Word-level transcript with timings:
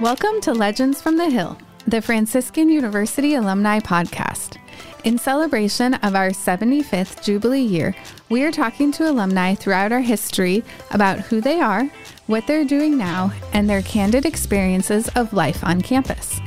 Welcome 0.00 0.40
to 0.42 0.54
Legends 0.54 1.02
from 1.02 1.16
the 1.16 1.28
Hill, 1.28 1.58
the 1.88 2.00
Franciscan 2.00 2.68
University 2.68 3.34
Alumni 3.34 3.80
Podcast. 3.80 4.56
In 5.02 5.18
celebration 5.18 5.94
of 5.94 6.14
our 6.14 6.28
75th 6.28 7.24
Jubilee 7.24 7.62
year, 7.62 7.96
we 8.28 8.44
are 8.44 8.52
talking 8.52 8.92
to 8.92 9.10
alumni 9.10 9.56
throughout 9.56 9.90
our 9.90 9.98
history 9.98 10.62
about 10.92 11.18
who 11.18 11.40
they 11.40 11.60
are, 11.60 11.90
what 12.28 12.46
they're 12.46 12.64
doing 12.64 12.96
now, 12.96 13.32
and 13.52 13.68
their 13.68 13.82
candid 13.82 14.24
experiences 14.24 15.08
of 15.16 15.32
life 15.32 15.64
on 15.64 15.80
campus. 15.80 16.38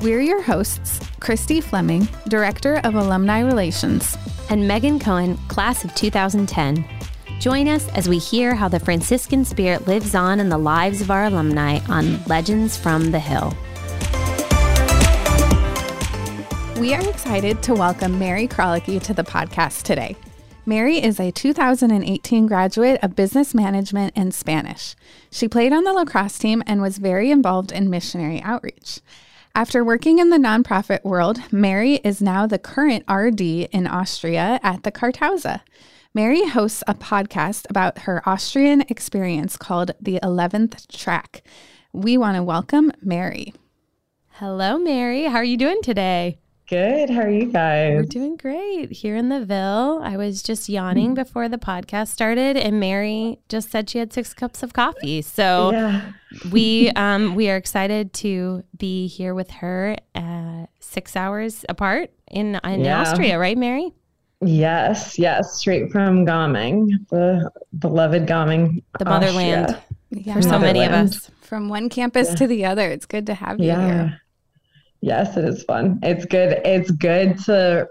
We're 0.00 0.20
your 0.20 0.42
hosts, 0.42 1.00
Christy 1.18 1.60
Fleming, 1.60 2.06
Director 2.28 2.76
of 2.84 2.94
Alumni 2.94 3.40
Relations, 3.40 4.16
and 4.50 4.68
Megan 4.68 5.00
Cohen, 5.00 5.36
Class 5.48 5.84
of 5.84 5.92
2010. 5.96 6.84
Join 7.40 7.68
us 7.68 7.88
as 7.88 8.08
we 8.08 8.18
hear 8.18 8.54
how 8.54 8.68
the 8.68 8.80
Franciscan 8.80 9.44
spirit 9.44 9.86
lives 9.86 10.14
on 10.14 10.40
in 10.40 10.48
the 10.48 10.58
lives 10.58 11.00
of 11.00 11.10
our 11.10 11.24
alumni 11.24 11.80
on 11.88 12.22
Legends 12.24 12.76
from 12.76 13.10
the 13.10 13.18
Hill. 13.18 13.52
We 16.80 16.94
are 16.94 17.08
excited 17.08 17.62
to 17.64 17.74
welcome 17.74 18.18
Mary 18.18 18.46
Krolicki 18.46 19.02
to 19.02 19.14
the 19.14 19.24
podcast 19.24 19.82
today. 19.82 20.16
Mary 20.64 21.02
is 21.02 21.20
a 21.20 21.30
2018 21.30 22.46
graduate 22.46 22.98
of 23.02 23.14
business 23.14 23.52
management 23.52 24.14
and 24.16 24.32
Spanish. 24.32 24.94
She 25.30 25.46
played 25.46 25.72
on 25.72 25.84
the 25.84 25.92
lacrosse 25.92 26.38
team 26.38 26.62
and 26.66 26.80
was 26.80 26.96
very 26.98 27.30
involved 27.30 27.70
in 27.70 27.90
missionary 27.90 28.40
outreach. 28.42 29.00
After 29.56 29.84
working 29.84 30.18
in 30.18 30.30
the 30.30 30.36
nonprofit 30.36 31.04
world, 31.04 31.40
Mary 31.52 32.00
is 32.02 32.20
now 32.20 32.44
the 32.44 32.58
current 32.58 33.04
RD 33.08 33.40
in 33.40 33.86
Austria 33.86 34.58
at 34.64 34.82
the 34.82 34.90
Kartause. 34.90 35.60
Mary 36.12 36.44
hosts 36.48 36.82
a 36.88 36.94
podcast 36.94 37.70
about 37.70 38.00
her 38.00 38.20
Austrian 38.28 38.80
experience 38.88 39.56
called 39.56 39.92
The 40.00 40.18
11th 40.24 40.88
Track. 40.88 41.44
We 41.92 42.18
want 42.18 42.36
to 42.36 42.42
welcome 42.42 42.90
Mary. 43.00 43.54
Hello, 44.32 44.76
Mary. 44.76 45.22
How 45.22 45.36
are 45.36 45.44
you 45.44 45.56
doing 45.56 45.82
today? 45.84 46.40
Good. 46.66 47.10
How 47.10 47.20
are 47.20 47.30
you 47.30 47.52
guys? 47.52 47.94
We're 47.94 48.02
doing 48.04 48.36
great 48.36 48.90
here 48.90 49.16
in 49.16 49.28
the 49.28 49.44
Ville. 49.44 50.00
I 50.02 50.16
was 50.16 50.42
just 50.42 50.66
yawning 50.66 51.12
before 51.12 51.46
the 51.46 51.58
podcast 51.58 52.08
started, 52.08 52.56
and 52.56 52.80
Mary 52.80 53.38
just 53.50 53.70
said 53.70 53.90
she 53.90 53.98
had 53.98 54.14
six 54.14 54.32
cups 54.32 54.62
of 54.62 54.72
coffee. 54.72 55.20
So 55.20 55.72
yeah. 55.72 56.12
we 56.50 56.90
um, 56.96 57.34
we 57.34 57.50
are 57.50 57.56
excited 57.56 58.14
to 58.14 58.64
be 58.78 59.06
here 59.08 59.34
with 59.34 59.50
her 59.50 59.96
uh, 60.14 60.64
six 60.80 61.16
hours 61.16 61.66
apart 61.68 62.10
in 62.30 62.58
in 62.64 62.80
yeah. 62.80 63.02
Austria, 63.02 63.38
right, 63.38 63.58
Mary? 63.58 63.92
Yes, 64.40 65.18
yes, 65.18 65.58
straight 65.58 65.92
from 65.92 66.24
Gaming, 66.24 66.98
the 67.10 67.50
beloved 67.78 68.26
Gaming, 68.26 68.82
the 68.98 69.04
motherland 69.04 69.78
yeah. 70.10 70.34
for 70.34 70.40
so 70.40 70.58
many 70.58 70.82
of 70.82 70.92
us. 70.92 71.30
From 71.42 71.68
one 71.68 71.90
campus 71.90 72.30
yeah. 72.30 72.34
to 72.36 72.46
the 72.46 72.64
other, 72.64 72.88
it's 72.88 73.04
good 73.04 73.26
to 73.26 73.34
have 73.34 73.60
you 73.60 73.66
yeah. 73.66 73.86
here. 73.86 74.20
Yes, 75.04 75.36
it 75.36 75.44
is 75.44 75.62
fun. 75.64 75.98
It's 76.02 76.24
good. 76.24 76.62
It's 76.64 76.90
good 76.90 77.38
to 77.40 77.86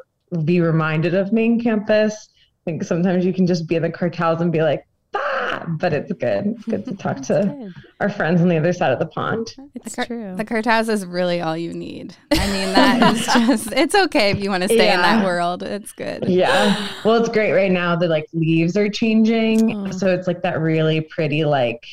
be 0.46 0.62
reminded 0.62 1.14
of 1.14 1.32
main 1.32 1.62
campus. 1.62 2.30
I 2.34 2.62
think 2.66 2.84
sometimes 2.84 3.24
you 3.24 3.32
can 3.32 3.46
just 3.46 3.68
be 3.68 3.76
in 3.76 3.84
the 3.84 3.92
Kartause 3.92 4.42
and 4.42 4.52
be 4.52 4.64
like, 4.64 4.88
ah, 5.14 5.64
but 5.78 5.94
it's 5.94 6.12
good. 6.12 6.48
It's 6.48 6.66
good 6.66 6.86
to 6.86 6.96
talk 6.96 7.18
to 7.28 7.56
good. 7.56 7.74
our 8.00 8.10
friends 8.10 8.42
on 8.42 8.50
the 8.50 8.58
other 8.58 8.74
side 8.74 8.92
of 8.92 8.98
the 8.98 9.06
pond. 9.06 9.54
It's 9.76 9.96
the, 9.96 10.08
true. 10.08 10.36
The 10.36 10.44
Kartause 10.44 10.90
is 10.90 11.06
really 11.06 11.40
all 11.40 11.56
you 11.56 11.72
need. 11.72 12.16
I 12.32 12.48
mean, 12.48 12.74
that 12.74 13.14
is 13.14 13.26
just, 13.28 13.72
it's 13.74 13.94
okay 13.94 14.32
if 14.32 14.42
you 14.42 14.50
want 14.50 14.64
to 14.64 14.70
stay 14.70 14.88
yeah. 14.88 14.96
in 14.96 15.02
that 15.04 15.24
world. 15.24 15.62
It's 15.62 15.92
good. 15.92 16.28
Yeah. 16.28 16.90
Well, 17.06 17.14
it's 17.18 17.30
great 17.30 17.52
right 17.52 17.72
now. 17.72 17.96
The 17.96 18.08
like 18.08 18.26
leaves 18.34 18.76
are 18.76 18.90
changing. 18.90 19.72
Oh. 19.72 19.92
So 19.92 20.08
it's 20.08 20.26
like 20.26 20.42
that 20.42 20.60
really 20.60 21.02
pretty, 21.02 21.46
like, 21.46 21.86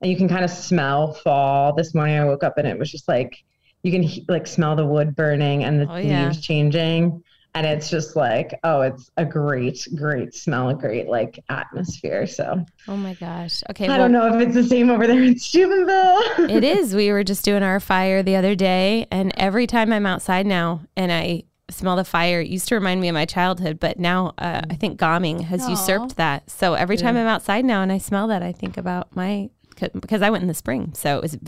and 0.00 0.08
you 0.08 0.16
can 0.16 0.28
kind 0.28 0.44
of 0.44 0.50
smell 0.50 1.14
fall. 1.14 1.74
This 1.74 1.92
morning 1.92 2.20
I 2.20 2.24
woke 2.24 2.44
up 2.44 2.56
and 2.56 2.68
it 2.68 2.78
was 2.78 2.88
just 2.88 3.08
like, 3.08 3.42
you 3.82 3.92
can 3.92 4.24
like 4.28 4.46
smell 4.46 4.76
the 4.76 4.86
wood 4.86 5.16
burning 5.16 5.64
and 5.64 5.80
the 5.80 5.90
oh, 5.90 5.96
yeah. 5.96 6.26
leaves 6.26 6.40
changing 6.40 7.22
and 7.54 7.66
it's 7.66 7.90
just 7.90 8.16
like 8.16 8.58
oh 8.64 8.80
it's 8.80 9.10
a 9.16 9.24
great 9.24 9.86
great 9.96 10.34
smell 10.34 10.68
a 10.68 10.74
great 10.74 11.08
like 11.08 11.42
atmosphere 11.48 12.26
so 12.26 12.64
oh 12.88 12.96
my 12.96 13.14
gosh 13.14 13.62
okay 13.70 13.86
i 13.86 13.88
well, 13.88 13.98
don't 13.98 14.12
know 14.12 14.34
if 14.34 14.46
it's 14.46 14.54
the 14.54 14.64
same 14.64 14.90
over 14.90 15.06
there 15.06 15.22
in 15.22 15.38
steubenville 15.38 16.20
it 16.50 16.64
is 16.64 16.94
we 16.94 17.10
were 17.10 17.24
just 17.24 17.44
doing 17.44 17.62
our 17.62 17.80
fire 17.80 18.22
the 18.22 18.36
other 18.36 18.54
day 18.54 19.06
and 19.10 19.32
every 19.36 19.66
time 19.66 19.92
i'm 19.92 20.06
outside 20.06 20.46
now 20.46 20.80
and 20.96 21.10
i 21.10 21.42
smell 21.68 21.96
the 21.96 22.04
fire 22.04 22.40
it 22.40 22.48
used 22.48 22.68
to 22.68 22.74
remind 22.74 23.00
me 23.00 23.08
of 23.08 23.14
my 23.14 23.24
childhood 23.24 23.78
but 23.80 23.98
now 23.98 24.32
uh, 24.38 24.62
i 24.70 24.74
think 24.74 24.98
Gaming 24.98 25.40
has 25.40 25.62
Aww. 25.62 25.70
usurped 25.70 26.16
that 26.16 26.48
so 26.50 26.74
every 26.74 26.96
time 26.96 27.14
yeah. 27.14 27.22
i'm 27.22 27.28
outside 27.28 27.64
now 27.64 27.82
and 27.82 27.92
i 27.92 27.98
smell 27.98 28.26
that 28.28 28.42
i 28.42 28.52
think 28.52 28.76
about 28.76 29.14
my 29.14 29.50
because 29.94 30.22
I 30.22 30.30
went 30.30 30.42
in 30.42 30.48
the 30.48 30.54
spring, 30.54 30.92
so 30.94 31.16
it 31.16 31.22
was 31.22 31.38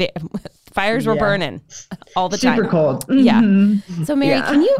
fires 0.72 1.06
were 1.06 1.14
yeah. 1.14 1.20
burning 1.20 1.60
all 2.16 2.28
the 2.28 2.38
time. 2.38 2.56
Super 2.56 2.68
cold. 2.68 3.06
Mm-hmm. 3.06 3.98
Yeah. 3.98 4.04
So 4.04 4.16
Mary, 4.16 4.36
yeah. 4.36 4.46
can 4.46 4.62
you 4.62 4.76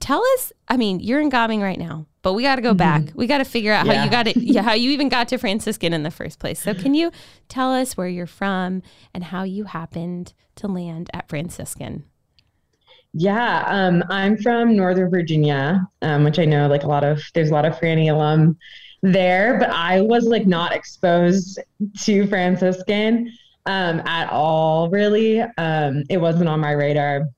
tell 0.00 0.22
us 0.34 0.52
i 0.68 0.76
mean 0.76 1.00
you're 1.00 1.20
in 1.20 1.28
Gaming 1.28 1.60
right 1.60 1.78
now 1.78 2.06
but 2.22 2.34
we 2.34 2.42
got 2.42 2.56
to 2.56 2.62
go 2.62 2.70
mm-hmm. 2.70 2.76
back 2.78 3.02
we 3.14 3.26
got 3.26 3.38
to 3.38 3.44
figure 3.44 3.72
out 3.72 3.86
how 3.86 4.04
you 4.04 4.10
got 4.10 4.26
it 4.26 4.36
yeah, 4.36 4.62
how 4.62 4.72
you 4.72 4.90
even 4.90 5.08
got 5.08 5.28
to 5.28 5.38
franciscan 5.38 5.92
in 5.92 6.02
the 6.02 6.10
first 6.10 6.38
place 6.38 6.60
so 6.60 6.74
can 6.74 6.94
you 6.94 7.10
tell 7.48 7.72
us 7.72 7.96
where 7.96 8.08
you're 8.08 8.26
from 8.26 8.82
and 9.14 9.24
how 9.24 9.42
you 9.42 9.64
happened 9.64 10.32
to 10.56 10.66
land 10.66 11.10
at 11.12 11.28
franciscan 11.28 12.04
yeah 13.12 13.64
um, 13.66 14.02
i'm 14.10 14.36
from 14.38 14.76
northern 14.76 15.10
virginia 15.10 15.86
um, 16.02 16.24
which 16.24 16.38
i 16.38 16.44
know 16.44 16.66
like 16.68 16.82
a 16.82 16.88
lot 16.88 17.04
of 17.04 17.20
there's 17.34 17.50
a 17.50 17.54
lot 17.54 17.64
of 17.64 17.74
franny 17.74 18.10
alum 18.10 18.56
there 19.12 19.58
but 19.58 19.70
i 19.70 20.00
was 20.00 20.24
like 20.24 20.46
not 20.46 20.72
exposed 20.72 21.58
to 21.98 22.26
franciscan 22.26 23.30
um, 23.66 24.00
at 24.06 24.30
all 24.30 24.88
really 24.90 25.40
um, 25.40 26.04
it 26.08 26.18
wasn't 26.18 26.48
on 26.48 26.60
my 26.60 26.72
radar 26.72 27.28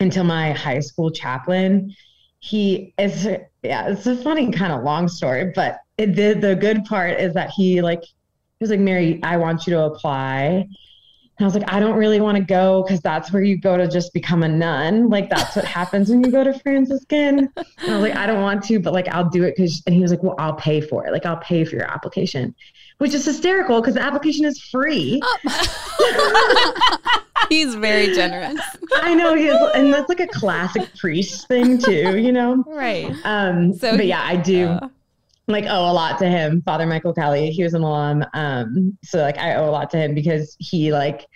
until 0.00 0.24
my 0.24 0.52
high 0.52 0.80
school 0.80 1.10
chaplain. 1.10 1.94
He 2.38 2.94
is, 2.98 3.24
yeah, 3.62 3.88
it's 3.88 4.06
a 4.06 4.16
funny 4.16 4.50
kind 4.50 4.72
of 4.72 4.82
long 4.84 5.08
story, 5.08 5.52
but 5.54 5.80
it, 5.98 6.14
the, 6.14 6.34
the 6.34 6.54
good 6.54 6.84
part 6.84 7.18
is 7.18 7.34
that 7.34 7.50
he 7.50 7.80
like, 7.82 8.02
he 8.02 8.62
was 8.62 8.70
like, 8.70 8.80
Mary, 8.80 9.20
I 9.22 9.36
want 9.36 9.66
you 9.66 9.74
to 9.74 9.82
apply. 9.84 10.68
And 11.38 11.44
I 11.44 11.44
was 11.44 11.54
like, 11.54 11.70
I 11.72 11.80
don't 11.80 11.96
really 11.96 12.20
want 12.20 12.38
to 12.38 12.44
go 12.44 12.82
because 12.82 13.00
that's 13.00 13.32
where 13.32 13.42
you 13.42 13.58
go 13.58 13.76
to 13.76 13.86
just 13.86 14.14
become 14.14 14.42
a 14.42 14.48
nun. 14.48 15.08
Like 15.10 15.28
that's 15.28 15.54
what 15.54 15.64
happens 15.64 16.08
when 16.08 16.24
you 16.24 16.30
go 16.30 16.42
to 16.44 16.58
Franciscan. 16.60 17.50
And 17.56 17.90
I 17.90 17.92
was 17.92 18.02
like, 18.02 18.16
I 18.16 18.26
don't 18.26 18.40
want 18.40 18.64
to, 18.64 18.80
but 18.80 18.92
like 18.92 19.08
I'll 19.08 19.28
do 19.28 19.44
it 19.44 19.54
because. 19.56 19.82
And 19.86 19.94
he 19.94 20.00
was 20.00 20.10
like, 20.10 20.22
Well, 20.22 20.36
I'll 20.38 20.54
pay 20.54 20.80
for 20.80 21.06
it. 21.06 21.12
Like 21.12 21.26
I'll 21.26 21.36
pay 21.36 21.64
for 21.64 21.76
your 21.76 21.90
application 21.90 22.54
which 22.98 23.12
is 23.14 23.24
hysterical 23.24 23.80
because 23.80 23.94
the 23.94 24.02
application 24.02 24.44
is 24.44 24.60
free. 24.60 25.20
Oh. 25.22 27.10
He's 27.48 27.74
very 27.76 28.12
generous. 28.14 28.60
I 28.96 29.14
know 29.14 29.34
he 29.34 29.46
is, 29.46 29.70
and 29.74 29.92
that's 29.92 30.08
like 30.08 30.18
a 30.18 30.26
classic 30.26 30.92
priest 30.96 31.46
thing 31.46 31.78
too, 31.78 32.18
you 32.18 32.32
know. 32.32 32.64
Right. 32.66 33.14
Um. 33.24 33.72
So, 33.72 33.96
but 33.96 34.06
yeah, 34.06 34.22
I 34.24 34.34
do. 34.34 34.66
Uh, 34.66 34.88
like 35.48 35.64
owe 35.64 35.90
a 35.90 35.92
lot 35.92 36.18
to 36.18 36.28
him, 36.28 36.62
Father 36.62 36.86
Michael 36.86 37.12
Kelly. 37.12 37.50
He 37.50 37.62
was 37.62 37.74
an 37.74 37.82
alum. 37.82 38.24
Um, 38.34 38.98
so 39.04 39.18
like 39.18 39.38
I 39.38 39.54
owe 39.54 39.68
a 39.68 39.70
lot 39.70 39.90
to 39.90 39.96
him 39.96 40.14
because 40.14 40.56
he 40.58 40.92
like 40.92 41.26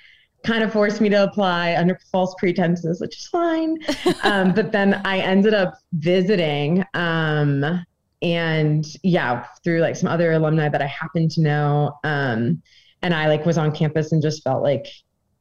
kind 0.44 0.64
of 0.64 0.72
forced 0.72 1.00
me 1.00 1.08
to 1.10 1.22
apply 1.22 1.74
under 1.76 1.98
false 2.10 2.34
pretenses, 2.38 3.00
which 3.00 3.16
is 3.18 3.26
fine. 3.28 3.78
Um, 4.22 4.52
but 4.52 4.70
then 4.70 5.00
I 5.04 5.18
ended 5.18 5.54
up 5.54 5.74
visiting 5.92 6.84
um, 6.94 7.84
and 8.22 8.84
yeah, 9.02 9.46
through 9.64 9.80
like 9.80 9.96
some 9.96 10.08
other 10.08 10.32
alumni 10.32 10.68
that 10.68 10.82
I 10.82 10.86
happen 10.86 11.28
to 11.30 11.40
know. 11.40 11.98
Um, 12.04 12.62
and 13.02 13.14
I 13.14 13.28
like 13.28 13.46
was 13.46 13.56
on 13.56 13.72
campus 13.72 14.12
and 14.12 14.20
just 14.20 14.42
felt 14.42 14.62
like 14.62 14.86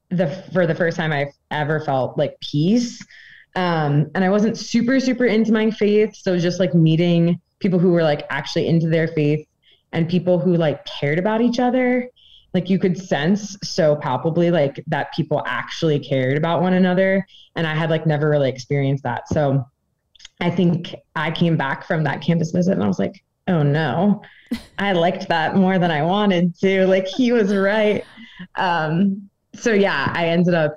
the 0.10 0.28
for 0.54 0.66
the 0.66 0.76
first 0.76 0.98
time 0.98 1.12
I've 1.12 1.34
ever 1.52 1.80
felt 1.82 2.18
like 2.18 2.40
peace. 2.40 3.06
Um, 3.56 4.10
and 4.16 4.24
I 4.24 4.30
wasn't 4.30 4.58
super 4.58 5.00
super 5.00 5.26
into 5.26 5.52
my 5.52 5.72
faith, 5.72 6.16
so 6.16 6.38
just 6.38 6.60
like 6.60 6.74
meeting 6.74 7.40
people 7.60 7.80
who 7.80 7.92
were 7.92 8.04
like 8.04 8.26
actually 8.30 8.68
into 8.68 8.88
their 8.88 9.08
faith 9.08 9.46
and 9.92 10.08
people 10.08 10.40
who 10.40 10.56
like 10.56 10.86
cared 10.86 11.20
about 11.20 11.42
each 11.42 11.60
other 11.60 12.10
like 12.54 12.70
you 12.70 12.80
could 12.80 12.98
sense 12.98 13.58
so 13.64 13.96
palpably 13.96 14.50
like 14.50 14.84
that 14.88 15.14
people 15.14 15.44
actually 15.46 16.00
cared 16.00 16.38
about 16.38 16.62
one 16.62 16.74
another 16.74 17.26
and 17.56 17.68
i 17.68 17.76
had 17.76 17.90
like 17.90 18.06
never 18.06 18.30
really 18.30 18.50
experienced 18.50 19.04
that 19.04 19.28
so 19.28 19.66
I 20.42 20.50
think 20.50 20.96
I 21.16 21.32
came 21.32 21.58
back 21.58 21.86
from 21.86 22.04
that 22.06 22.22
campus 22.22 22.52
visit 22.52 22.74
and 22.74 22.84
I 22.84 22.88
was 22.88 23.00
like, 23.00 23.24
oh 23.48 23.64
no, 23.64 24.22
I 24.80 24.94
liked 24.94 25.28
that 25.30 25.56
more 25.56 25.78
than 25.80 25.92
I 25.92 26.02
wanted 26.02 26.56
to. 26.60 26.88
Like 26.88 27.08
he 27.08 27.32
was 27.32 27.54
right. 27.54 28.04
Um, 28.56 29.30
so 29.54 29.74
yeah, 29.74 30.12
I 30.14 30.28
ended 30.28 30.54
up 30.54 30.76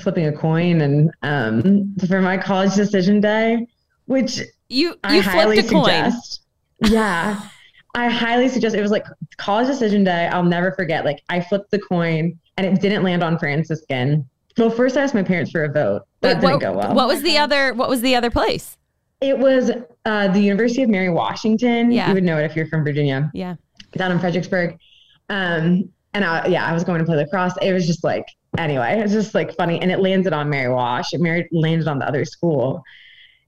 flipping 0.00 0.26
a 0.26 0.32
coin 0.32 0.80
and 0.80 1.10
um, 1.22 1.94
for 2.08 2.20
my 2.20 2.36
college 2.36 2.74
decision 2.74 3.20
day, 3.20 3.66
which 4.06 4.40
you 4.68 4.88
you 4.88 4.96
I 5.04 5.18
highly 5.18 5.62
suggest. 5.62 6.40
Coin. 6.82 6.92
Yeah. 6.92 7.40
I 7.94 8.08
highly 8.08 8.48
suggest 8.48 8.74
it 8.74 8.82
was 8.82 8.90
like 8.90 9.06
college 9.36 9.68
decision 9.68 10.04
day. 10.04 10.26
I'll 10.26 10.42
never 10.42 10.72
forget. 10.72 11.04
Like 11.04 11.22
I 11.28 11.40
flipped 11.40 11.70
the 11.70 11.78
coin 11.78 12.38
and 12.56 12.66
it 12.66 12.80
didn't 12.80 13.04
land 13.04 13.22
on 13.22 13.38
Franciscan. 13.38 14.28
Well, 14.58 14.70
first 14.70 14.96
I 14.96 15.02
asked 15.02 15.14
my 15.14 15.22
parents 15.22 15.50
for 15.50 15.64
a 15.64 15.72
vote. 15.72 16.02
That 16.20 16.36
Wait, 16.36 16.40
didn't 16.40 16.52
what, 16.52 16.60
go 16.60 16.72
well. 16.72 16.94
What 16.94 17.08
was 17.08 17.22
the 17.22 17.38
other 17.38 17.72
what 17.74 17.88
was 17.88 18.00
the 18.00 18.14
other 18.16 18.30
place? 18.30 18.76
It 19.20 19.38
was 19.38 19.70
uh, 20.04 20.28
the 20.28 20.40
University 20.40 20.82
of 20.82 20.90
Mary 20.90 21.08
Washington. 21.08 21.90
Yeah. 21.90 22.08
You 22.08 22.14
would 22.14 22.24
know 22.24 22.38
it 22.38 22.44
if 22.44 22.56
you're 22.56 22.66
from 22.66 22.84
Virginia. 22.84 23.30
Yeah. 23.32 23.56
Down 23.92 24.12
in 24.12 24.18
Fredericksburg. 24.18 24.76
Um, 25.30 25.88
and 26.12 26.24
I, 26.24 26.46
yeah, 26.46 26.66
I 26.66 26.72
was 26.72 26.84
going 26.84 26.98
to 26.98 27.04
play 27.04 27.16
lacrosse. 27.16 27.54
It 27.62 27.72
was 27.72 27.86
just 27.86 28.04
like 28.04 28.26
anyway, 28.58 28.98
it 28.98 29.02
was 29.02 29.12
just 29.12 29.34
like 29.34 29.54
funny. 29.56 29.80
And 29.80 29.90
it 29.90 30.00
landed 30.00 30.32
on 30.32 30.48
Mary 30.50 30.72
Wash. 30.72 31.12
It 31.12 31.20
landed 31.52 31.88
on 31.88 31.98
the 31.98 32.06
other 32.06 32.24
school. 32.24 32.82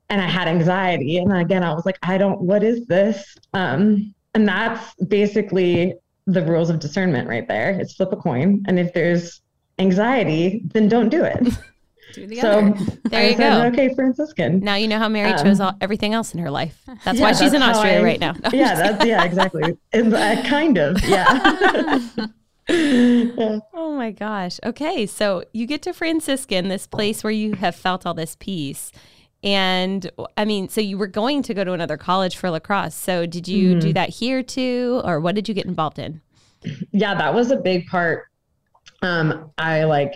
And 0.09 0.21
I 0.21 0.27
had 0.29 0.47
anxiety. 0.49 1.19
And 1.19 1.33
again, 1.37 1.63
I 1.65 1.75
was 1.75 1.85
like, 1.85 1.99
I 2.03 2.17
don't, 2.19 2.41
what 2.41 2.63
is 2.63 2.87
this? 2.87 3.37
Um, 3.55 4.15
and 4.35 4.47
that's 4.47 4.95
basically 5.09 5.95
the 6.27 6.43
rules 6.43 6.71
of 6.71 6.79
discernment 6.79 7.29
right 7.29 7.47
there. 7.49 7.71
It's 7.81 7.95
flip 7.95 8.13
a 8.13 8.17
coin. 8.17 8.63
And 8.69 8.79
if 8.79 8.93
there's 8.95 9.41
anxiety, 9.79 10.63
then 10.73 10.89
don't 10.89 11.09
do 11.09 11.25
it. 11.25 11.39
Do 12.15 12.25
the 12.27 12.41
so 12.41 12.51
other. 12.51 12.75
There 13.11 13.21
I 13.21 13.29
you 13.31 13.37
said, 13.37 13.51
go. 13.63 13.67
Okay, 13.69 13.93
Franciscan. 13.95 14.61
Now 14.61 14.77
you 14.77 14.87
know 14.87 14.99
how 14.99 15.09
Mary 15.09 15.33
Um, 15.33 15.45
chose 15.45 15.59
all, 15.61 15.75
everything 15.81 16.15
else 16.15 16.33
in 16.35 16.41
her 16.41 16.51
life. 16.53 16.81
That's 17.05 17.19
Yeah, 17.19 17.25
why 17.25 17.33
she's 17.33 17.53
in 17.53 17.61
that's 17.61 17.77
how 17.77 17.83
Austria 17.83 17.99
I- 17.99 18.03
right 18.05 18.21
now. 18.21 18.33
No, 18.33 18.51
yeah, 18.53 18.75
that's 18.77 19.05
yeah, 19.05 19.25
exactly. 19.25 19.77
Uh, 19.93 20.43
kind 20.47 20.79
of, 20.79 21.03
yeah. 21.05 21.99
Yeah. 22.69 23.59
Oh 23.75 23.95
my 23.97 24.11
gosh. 24.11 24.59
Okay. 24.65 25.07
So 25.07 25.45
you 25.53 25.67
get 25.67 25.83
to 25.83 25.93
Franciscan, 25.93 26.69
this 26.69 26.87
place 26.87 27.23
where 27.23 27.33
you 27.33 27.55
have 27.55 27.77
felt 27.77 28.05
all 28.07 28.15
this 28.15 28.37
peace. 28.39 28.91
And 29.47 30.11
I 30.37 30.45
mean, 30.45 30.69
so 30.69 30.81
you 30.81 30.99
were 30.99 31.07
going 31.07 31.43
to 31.45 31.55
go 31.55 31.63
to 31.63 31.73
another 31.73 31.97
college 31.97 32.37
for 32.37 32.51
lacrosse. 32.51 32.97
So 32.97 33.27
did 33.27 33.47
you 33.47 33.71
Mm-hmm. 33.71 33.79
do 33.79 33.93
that 33.93 34.09
here 34.11 34.43
too? 34.43 35.01
Or 35.05 35.21
what 35.21 35.37
did 35.37 35.49
you 35.49 35.55
get 35.55 35.67
involved 35.67 35.99
in? 36.01 36.21
yeah, 36.93 37.15
that 37.15 37.33
was 37.33 37.53
a 37.53 37.57
big 37.57 37.87
part. 37.87 38.25
Um, 39.03 39.53
I 39.57 39.85
like 39.85 40.15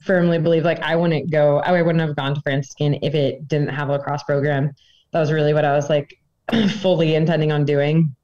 firmly 0.00 0.38
believe 0.40 0.64
like 0.64 0.80
I 0.80 0.96
wouldn't 0.96 1.30
go, 1.30 1.60
I 1.60 1.80
wouldn't 1.80 2.00
have 2.00 2.16
gone 2.16 2.34
to 2.34 2.40
Franciscan 2.40 2.98
if 3.00 3.14
it 3.14 3.46
didn't 3.46 3.68
have 3.68 3.88
a 3.90 3.92
lacrosse 3.92 4.24
program. 4.24 4.72
That 5.12 5.20
was 5.20 5.30
really 5.30 5.54
what 5.54 5.64
I 5.64 5.72
was 5.76 5.88
like 5.88 6.12
fully 6.80 7.14
intending 7.14 7.52
on 7.52 7.64
doing 7.64 8.14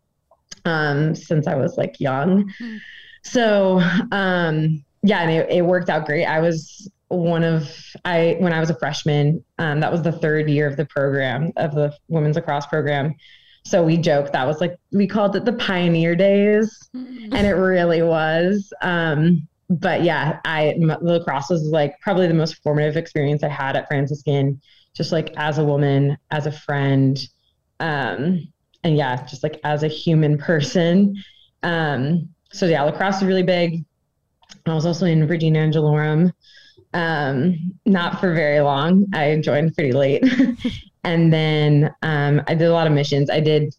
um, 0.65 1.15
since 1.15 1.47
I 1.47 1.55
was 1.55 1.77
like 1.79 2.01
young. 2.01 2.53
Hmm. 2.59 2.77
So 3.23 3.81
um, 4.11 4.85
yeah, 5.05 5.21
and 5.21 5.31
it, 5.31 5.49
it 5.51 5.63
worked 5.63 5.89
out 5.91 6.07
great. 6.07 6.25
I 6.25 6.41
was 6.41 6.91
one 7.11 7.43
of 7.45 7.69
I 8.05 8.37
when 8.39 8.53
I 8.53 8.61
was 8.61 8.71
a 8.71 8.79
freshman. 8.79 9.45
Um, 9.59 9.81
that 9.81 9.91
was 9.93 10.03
the 10.03 10.13
third 10.13 10.49
year 10.49 10.67
of 10.67 10.77
the 10.77 10.87
program 10.87 11.53
of 11.57 11.75
the 11.75 11.93
women's 12.09 12.37
lacrosse 12.37 12.67
program. 12.67 13.15
So 13.65 13.83
we 13.85 13.99
joked 13.99 14.33
that 14.33 14.47
was 14.47 14.61
like 14.61 14.77
we 14.93 15.07
called 15.07 15.37
it 15.37 15.45
the 15.45 15.53
pioneer 15.53 16.17
days 16.17 16.89
Mm. 16.95 17.35
and 17.35 17.47
it 17.47 17.53
really 17.55 18.03
was. 18.03 18.73
Um, 18.83 19.47
but 19.69 20.03
yeah, 20.03 20.41
I 20.45 20.75
lacrosse 21.01 21.51
was 21.51 21.67
like 21.67 22.01
probably 22.01 22.27
the 22.27 22.35
most 22.35 22.63
formative 22.63 22.97
experience 22.97 23.45
I 23.45 23.49
had 23.49 23.77
at 23.77 23.87
Franciscan, 23.87 24.61
just 24.97 25.13
like 25.13 25.33
as 25.37 25.59
a 25.59 25.65
woman, 25.65 26.17
as 26.31 26.47
a 26.47 26.53
friend, 26.53 27.19
um, 27.79 28.49
and 28.83 28.97
yeah, 28.97 29.25
just 29.27 29.43
like 29.43 29.61
as 29.63 29.83
a 29.83 29.89
human 29.89 30.39
person. 30.39 31.15
Um, 31.63 32.29
so 32.53 32.67
yeah, 32.67 32.83
lacrosse 32.83 33.19
is 33.19 33.25
really 33.25 33.43
big. 33.45 33.85
I 34.67 34.75
was 34.75 34.87
also 34.87 35.07
in 35.07 35.29
Regina 35.29 35.61
Angelorum, 35.61 36.33
um, 36.93 37.75
not 37.87 38.21
for 38.21 38.35
very 38.35 38.61
long. 38.61 39.07
I 39.15 39.37
joined 39.37 39.75
pretty 39.75 39.93
late, 39.93 40.25
and 41.05 41.33
then 41.33 41.95
um, 42.03 42.43
I 42.47 42.55
did 42.55 42.67
a 42.67 42.73
lot 42.73 42.87
of 42.87 42.93
missions. 42.93 43.31
I 43.31 43.41
did 43.41 43.75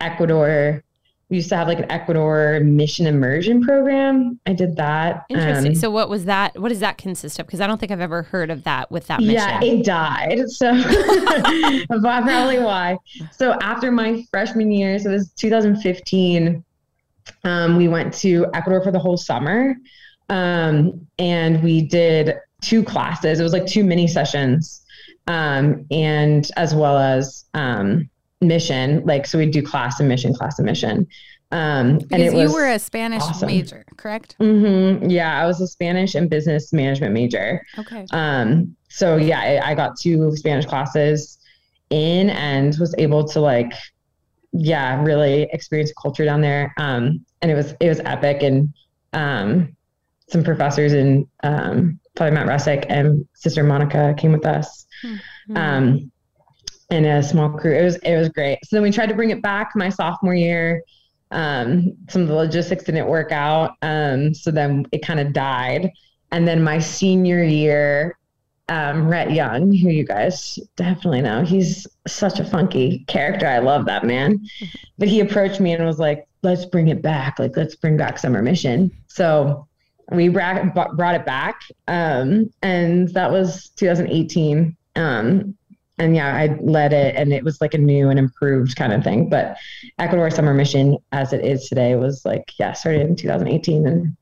Ecuador 0.00 0.82
we 1.30 1.36
used 1.36 1.48
to 1.48 1.56
have 1.56 1.68
like 1.68 1.78
an 1.78 1.90
Ecuador 1.90 2.60
mission 2.60 3.06
immersion 3.06 3.62
program. 3.62 4.38
I 4.46 4.52
did 4.52 4.76
that. 4.76 5.24
Interesting. 5.30 5.72
Um, 5.72 5.74
so 5.74 5.90
what 5.90 6.08
was 6.08 6.26
that? 6.26 6.58
What 6.60 6.68
does 6.68 6.80
that 6.80 6.98
consist 6.98 7.38
of? 7.38 7.46
Because 7.46 7.60
I 7.60 7.66
don't 7.66 7.78
think 7.78 7.90
I've 7.90 8.00
ever 8.00 8.22
heard 8.22 8.50
of 8.50 8.62
that 8.64 8.90
with 8.90 9.06
that 9.06 9.20
mission. 9.20 9.34
yeah, 9.34 9.60
it 9.62 9.84
died. 9.84 10.48
So 10.50 10.70
probably 11.88 12.58
why. 12.58 12.98
So 13.32 13.58
after 13.62 13.90
my 13.90 14.24
freshman 14.30 14.70
year, 14.70 14.98
so 14.98 15.10
it 15.10 15.14
was 15.14 15.32
2015, 15.32 16.62
um, 17.44 17.76
we 17.76 17.88
went 17.88 18.12
to 18.14 18.46
Ecuador 18.52 18.82
for 18.82 18.92
the 18.92 18.98
whole 18.98 19.16
summer. 19.16 19.74
Um, 20.28 21.06
and 21.18 21.62
we 21.62 21.82
did 21.82 22.34
two 22.64 22.82
classes. 22.82 23.40
It 23.40 23.42
was 23.42 23.52
like 23.52 23.66
two 23.66 23.84
mini 23.84 24.06
sessions. 24.06 24.82
Um, 25.26 25.86
and 25.90 26.48
as 26.56 26.74
well 26.74 26.98
as 26.98 27.44
um 27.54 28.08
mission, 28.40 29.02
like 29.04 29.26
so 29.26 29.38
we'd 29.38 29.52
do 29.52 29.62
class 29.62 30.00
and 30.00 30.08
mission, 30.08 30.34
class 30.34 30.58
and 30.58 30.66
mission. 30.66 31.06
Um 31.50 32.00
and 32.10 32.22
it 32.22 32.34
you 32.34 32.52
were 32.52 32.68
a 32.68 32.78
Spanish 32.78 33.22
awesome. 33.22 33.46
major, 33.46 33.84
correct? 33.96 34.36
hmm 34.38 35.08
Yeah, 35.08 35.40
I 35.40 35.46
was 35.46 35.60
a 35.60 35.66
Spanish 35.66 36.14
and 36.14 36.28
business 36.28 36.72
management 36.72 37.12
major. 37.14 37.64
Okay. 37.78 38.06
Um, 38.12 38.76
so 38.88 39.16
yeah, 39.16 39.40
I, 39.40 39.70
I 39.70 39.74
got 39.74 39.98
two 39.98 40.34
Spanish 40.36 40.66
classes 40.66 41.38
in 41.90 42.30
and 42.30 42.76
was 42.78 42.94
able 42.98 43.26
to 43.28 43.40
like, 43.40 43.72
yeah, 44.52 45.02
really 45.02 45.48
experience 45.52 45.92
culture 46.00 46.24
down 46.24 46.40
there. 46.40 46.72
Um, 46.76 47.24
and 47.40 47.50
it 47.50 47.54
was 47.54 47.74
it 47.80 47.88
was 47.88 48.00
epic. 48.00 48.42
And 48.42 48.72
um, 49.12 49.76
some 50.28 50.42
professors 50.42 50.92
and 50.92 51.26
um, 51.42 52.00
Father 52.16 52.32
Matt 52.32 52.46
Russick 52.46 52.86
and 52.88 53.26
Sister 53.34 53.62
Monica 53.62 54.14
came 54.16 54.32
with 54.32 54.46
us. 54.46 54.86
Hmm. 55.02 55.56
Um, 55.56 56.12
in 56.90 57.04
a 57.04 57.22
small 57.22 57.50
crew. 57.50 57.74
It 57.74 57.82
was 57.82 57.96
it 57.96 58.16
was 58.16 58.28
great. 58.28 58.58
So 58.64 58.76
then 58.76 58.82
we 58.82 58.90
tried 58.90 59.08
to 59.08 59.14
bring 59.14 59.30
it 59.30 59.42
back 59.42 59.72
my 59.74 59.88
sophomore 59.88 60.34
year. 60.34 60.82
Um, 61.30 61.96
some 62.08 62.22
of 62.22 62.28
the 62.28 62.34
logistics 62.34 62.84
didn't 62.84 63.06
work 63.08 63.32
out. 63.32 63.72
Um, 63.82 64.34
so 64.34 64.50
then 64.50 64.86
it 64.92 65.04
kind 65.04 65.20
of 65.20 65.32
died. 65.32 65.90
And 66.30 66.46
then 66.46 66.62
my 66.62 66.78
senior 66.78 67.42
year, 67.42 68.18
um, 68.68 69.08
Rhett 69.08 69.32
Young, 69.32 69.72
who 69.72 69.88
you 69.88 70.04
guys 70.04 70.58
definitely 70.76 71.22
know, 71.22 71.42
he's 71.42 71.86
such 72.06 72.38
a 72.38 72.44
funky 72.44 73.04
character. 73.08 73.46
I 73.46 73.58
love 73.58 73.86
that 73.86 74.04
man. 74.04 74.44
But 74.96 75.08
he 75.08 75.18
approached 75.18 75.58
me 75.58 75.72
and 75.72 75.84
was 75.84 75.98
like, 75.98 76.28
let's 76.44 76.64
bring 76.64 76.86
it 76.86 77.02
back. 77.02 77.40
Like, 77.40 77.56
let's 77.56 77.74
bring 77.74 77.96
back 77.96 78.16
summer 78.16 78.42
mission. 78.42 78.92
So 79.08 79.66
we 80.12 80.28
bra- 80.28 80.64
brought 80.94 81.14
it 81.14 81.24
back. 81.26 81.62
Um, 81.88 82.50
and 82.62 83.08
that 83.14 83.30
was 83.30 83.70
2018. 83.76 84.76
Um, 84.96 85.56
and 85.98 86.16
yeah, 86.16 86.34
I 86.34 86.58
led 86.60 86.92
it 86.92 87.14
and 87.14 87.32
it 87.32 87.44
was 87.44 87.60
like 87.60 87.74
a 87.74 87.78
new 87.78 88.10
and 88.10 88.18
improved 88.18 88.76
kind 88.76 88.92
of 88.92 89.04
thing. 89.04 89.28
But 89.28 89.56
Ecuador 89.98 90.28
Summer 90.30 90.52
Mission, 90.52 90.98
as 91.12 91.32
it 91.32 91.44
is 91.44 91.68
today, 91.68 91.94
was 91.94 92.24
like, 92.24 92.52
yeah, 92.58 92.72
started 92.72 93.02
in 93.02 93.14
2018. 93.16 93.86
And 93.86 94.16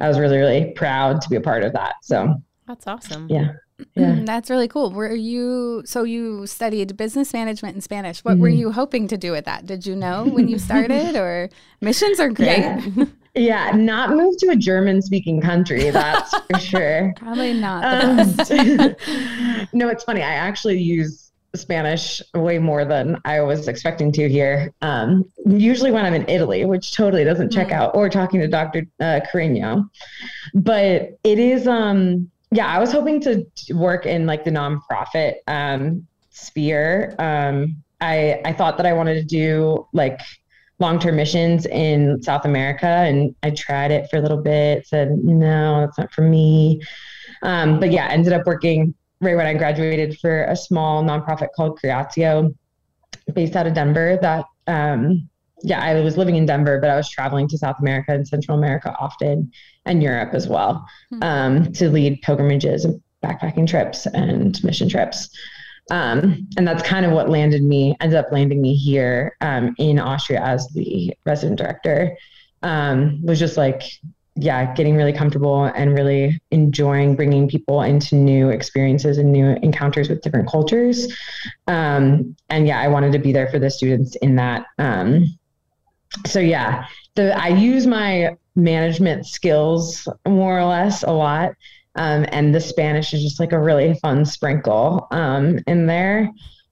I 0.00 0.08
was 0.08 0.18
really, 0.18 0.38
really 0.38 0.72
proud 0.72 1.20
to 1.20 1.28
be 1.28 1.36
a 1.36 1.40
part 1.40 1.62
of 1.62 1.72
that. 1.74 1.96
So 2.02 2.34
That's 2.66 2.86
awesome. 2.86 3.26
yeah. 3.30 3.52
Yeah. 3.94 4.20
That's 4.26 4.50
really 4.50 4.68
cool. 4.68 4.90
Were 4.92 5.14
you 5.14 5.82
so 5.86 6.02
you 6.02 6.46
studied 6.46 6.98
business 6.98 7.32
management 7.32 7.76
in 7.76 7.80
Spanish? 7.80 8.22
What 8.22 8.36
were 8.38 8.50
Mhm. 8.50 8.58
you 8.58 8.72
hoping 8.72 9.08
to 9.08 9.16
do 9.16 9.32
with 9.32 9.46
that? 9.46 9.64
Did 9.64 9.86
you 9.86 9.96
know 9.96 10.26
when 10.26 10.48
you 10.48 10.58
started 10.58 11.16
or 11.24 11.48
missions 11.80 12.20
are 12.20 12.28
great? 12.28 12.58
Yeah. 12.58 12.84
Yeah, 13.34 13.70
not 13.72 14.10
move 14.10 14.36
to 14.38 14.48
a 14.50 14.56
German 14.56 15.00
speaking 15.02 15.40
country, 15.40 15.90
that's 15.90 16.36
for 16.36 16.58
sure. 16.58 17.12
Probably 17.16 17.54
not. 17.54 17.84
Um, 17.84 18.34
no, 19.72 19.88
it's 19.88 20.04
funny. 20.04 20.22
I 20.22 20.32
actually 20.34 20.80
use 20.80 21.30
Spanish 21.54 22.22
way 22.34 22.58
more 22.58 22.84
than 22.84 23.16
I 23.24 23.40
was 23.40 23.66
expecting 23.68 24.12
to 24.12 24.28
here. 24.28 24.72
Um, 24.82 25.24
usually 25.46 25.90
when 25.90 26.04
I'm 26.04 26.14
in 26.14 26.28
Italy, 26.28 26.64
which 26.64 26.92
totally 26.92 27.24
doesn't 27.24 27.50
check 27.50 27.68
Mm. 27.68 27.72
out, 27.72 27.94
or 27.96 28.08
talking 28.08 28.40
to 28.40 28.48
Dr. 28.48 28.86
Uh, 29.00 29.20
Carino. 29.30 29.84
But 30.54 31.18
it 31.24 31.38
is, 31.38 31.66
um, 31.66 32.30
yeah, 32.52 32.66
I 32.66 32.78
was 32.78 32.92
hoping 32.92 33.20
to 33.22 33.44
work 33.74 34.06
in 34.06 34.26
like 34.26 34.44
the 34.44 34.50
nonprofit 34.50 35.34
um, 35.48 36.06
sphere. 36.30 37.14
Um, 37.18 37.76
I, 38.00 38.40
I 38.44 38.52
thought 38.52 38.76
that 38.78 38.86
I 38.86 38.92
wanted 38.92 39.14
to 39.14 39.24
do 39.24 39.86
like 39.92 40.20
long-term 40.80 41.14
missions 41.16 41.66
in 41.66 42.22
South 42.22 42.44
America, 42.44 42.86
and 42.86 43.34
I 43.42 43.50
tried 43.50 43.90
it 43.90 44.08
for 44.10 44.16
a 44.16 44.20
little 44.20 44.42
bit. 44.42 44.86
Said 44.86 45.10
no, 45.22 45.80
that's 45.80 45.98
not 45.98 46.12
for 46.12 46.22
me. 46.22 46.80
Um, 47.42 47.78
but 47.78 47.92
yeah, 47.92 48.08
ended 48.08 48.32
up 48.32 48.46
working 48.46 48.94
right 49.20 49.36
when 49.36 49.46
I 49.46 49.54
graduated 49.54 50.18
for 50.18 50.44
a 50.44 50.56
small 50.56 51.04
nonprofit 51.04 51.48
called 51.54 51.78
Creatio, 51.78 52.54
based 53.34 53.56
out 53.56 53.66
of 53.66 53.74
Denver. 53.74 54.18
That 54.20 54.46
um, 54.66 55.28
yeah, 55.62 55.80
I 55.82 56.00
was 56.00 56.16
living 56.16 56.36
in 56.36 56.46
Denver, 56.46 56.80
but 56.80 56.88
I 56.90 56.96
was 56.96 57.08
traveling 57.10 57.46
to 57.48 57.58
South 57.58 57.76
America 57.80 58.12
and 58.12 58.26
Central 58.26 58.56
America 58.56 58.94
often, 58.98 59.52
and 59.84 60.02
Europe 60.02 60.30
as 60.32 60.48
well, 60.48 60.86
Hmm. 61.10 61.22
um, 61.22 61.72
to 61.74 61.90
lead 61.90 62.22
pilgrimages 62.22 62.86
and 62.86 63.00
backpacking 63.22 63.66
trips 63.66 64.06
and 64.06 64.62
mission 64.64 64.88
trips. 64.88 65.28
Um, 65.90 66.46
and 66.56 66.66
that's 66.66 66.82
kind 66.82 67.04
of 67.04 67.12
what 67.12 67.28
landed 67.28 67.62
me, 67.62 67.96
ended 68.00 68.18
up 68.18 68.30
landing 68.30 68.62
me 68.62 68.74
here 68.74 69.36
um, 69.40 69.74
in 69.78 69.98
Austria 69.98 70.40
as 70.40 70.68
the 70.68 71.14
resident 71.26 71.58
director. 71.58 72.16
Um, 72.62 73.20
was 73.24 73.38
just 73.38 73.56
like, 73.56 73.82
yeah, 74.36 74.72
getting 74.74 74.96
really 74.96 75.12
comfortable 75.12 75.64
and 75.64 75.94
really 75.94 76.40
enjoying 76.50 77.16
bringing 77.16 77.48
people 77.48 77.82
into 77.82 78.14
new 78.14 78.50
experiences 78.50 79.18
and 79.18 79.32
new 79.32 79.56
encounters 79.62 80.08
with 80.08 80.22
different 80.22 80.48
cultures. 80.48 81.12
Um, 81.66 82.36
and 82.48 82.66
yeah, 82.66 82.80
I 82.80 82.88
wanted 82.88 83.12
to 83.12 83.18
be 83.18 83.32
there 83.32 83.48
for 83.48 83.58
the 83.58 83.70
students 83.70 84.16
in 84.16 84.36
that. 84.36 84.66
Um, 84.78 85.26
so 86.26 86.38
yeah, 86.38 86.86
the 87.14 87.36
I 87.36 87.48
use 87.48 87.86
my 87.86 88.36
management 88.56 89.26
skills 89.26 90.08
more 90.26 90.58
or 90.58 90.64
less 90.64 91.02
a 91.02 91.12
lot. 91.12 91.54
Um, 91.96 92.24
and 92.30 92.54
the 92.54 92.60
Spanish 92.60 93.12
is 93.14 93.22
just 93.22 93.40
like 93.40 93.52
a 93.52 93.58
really 93.58 93.94
fun 93.94 94.24
sprinkle 94.24 95.08
um, 95.10 95.58
in 95.66 95.86
there. 95.86 96.30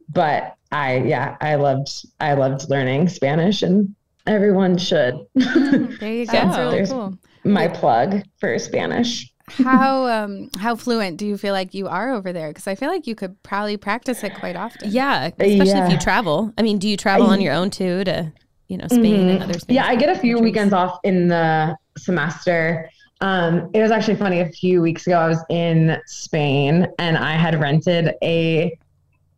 But 0.09 0.55
I, 0.73 0.99
yeah, 0.99 1.37
I 1.41 1.57
loved, 1.57 1.91
I 2.21 2.35
loved 2.35 2.69
learning 2.71 3.09
Spanish, 3.09 3.63
and 3.63 3.95
everyone 4.27 4.79
should. 4.79 5.15
There 5.35 6.13
you 6.13 6.27
go. 6.27 6.33
That's 6.33 6.57
really 6.59 6.87
cool. 6.87 7.19
My 7.45 7.69
plug 7.69 8.23
for 8.41 8.59
Spanish. 8.59 9.33
how 9.51 10.07
um 10.17 10.51
how 10.59 10.77
fluent 10.77 11.17
do 11.17 11.27
you 11.27 11.37
feel 11.39 11.53
like 11.55 11.73
you 11.75 11.89
are 11.89 12.13
over 12.13 12.33
there? 12.33 12.49
Because 12.49 12.67
I 12.67 12.75
feel 12.75 12.89
like 12.91 13.07
you 13.07 13.15
could 13.15 13.43
probably 13.43 13.77
practice 13.77 14.23
it 14.23 14.35
quite 14.35 14.57
often. 14.57 14.91
Yeah, 14.91 15.27
especially 15.39 15.69
Yeah. 15.69 15.87
if 15.87 15.93
you 15.93 15.99
travel. 15.99 16.53
I 16.59 16.63
mean, 16.63 16.79
do 16.79 16.89
you 16.89 16.97
travel 16.97 17.27
on 17.29 17.41
your 17.41 17.55
own 17.55 17.71
too 17.71 18.05
to 18.05 18.33
you 18.69 18.77
know 18.77 18.87
Spain 18.89 19.29
and 19.31 19.43
other 19.43 19.55
Spanish 19.59 19.63
Mm-hmm. 19.65 19.73
Yeah, 19.73 19.87
I 19.87 19.97
get 19.97 20.11
a 20.11 20.19
few 20.21 20.35
countries? 20.37 20.43
weekends 20.53 20.75
off 20.75 20.99
in 21.03 21.29
the 21.29 21.77
semester. 21.97 22.91
Um, 23.21 23.71
it 23.75 23.83
was 23.83 23.91
actually 23.91 24.17
funny. 24.17 24.41
A 24.41 24.49
few 24.49 24.81
weeks 24.81 25.07
ago, 25.07 25.19
I 25.19 25.29
was 25.29 25.43
in 25.51 25.99
Spain 26.07 26.87
and 26.99 27.17
I 27.17 27.33
had 27.33 27.61
rented 27.61 28.15
a 28.23 28.77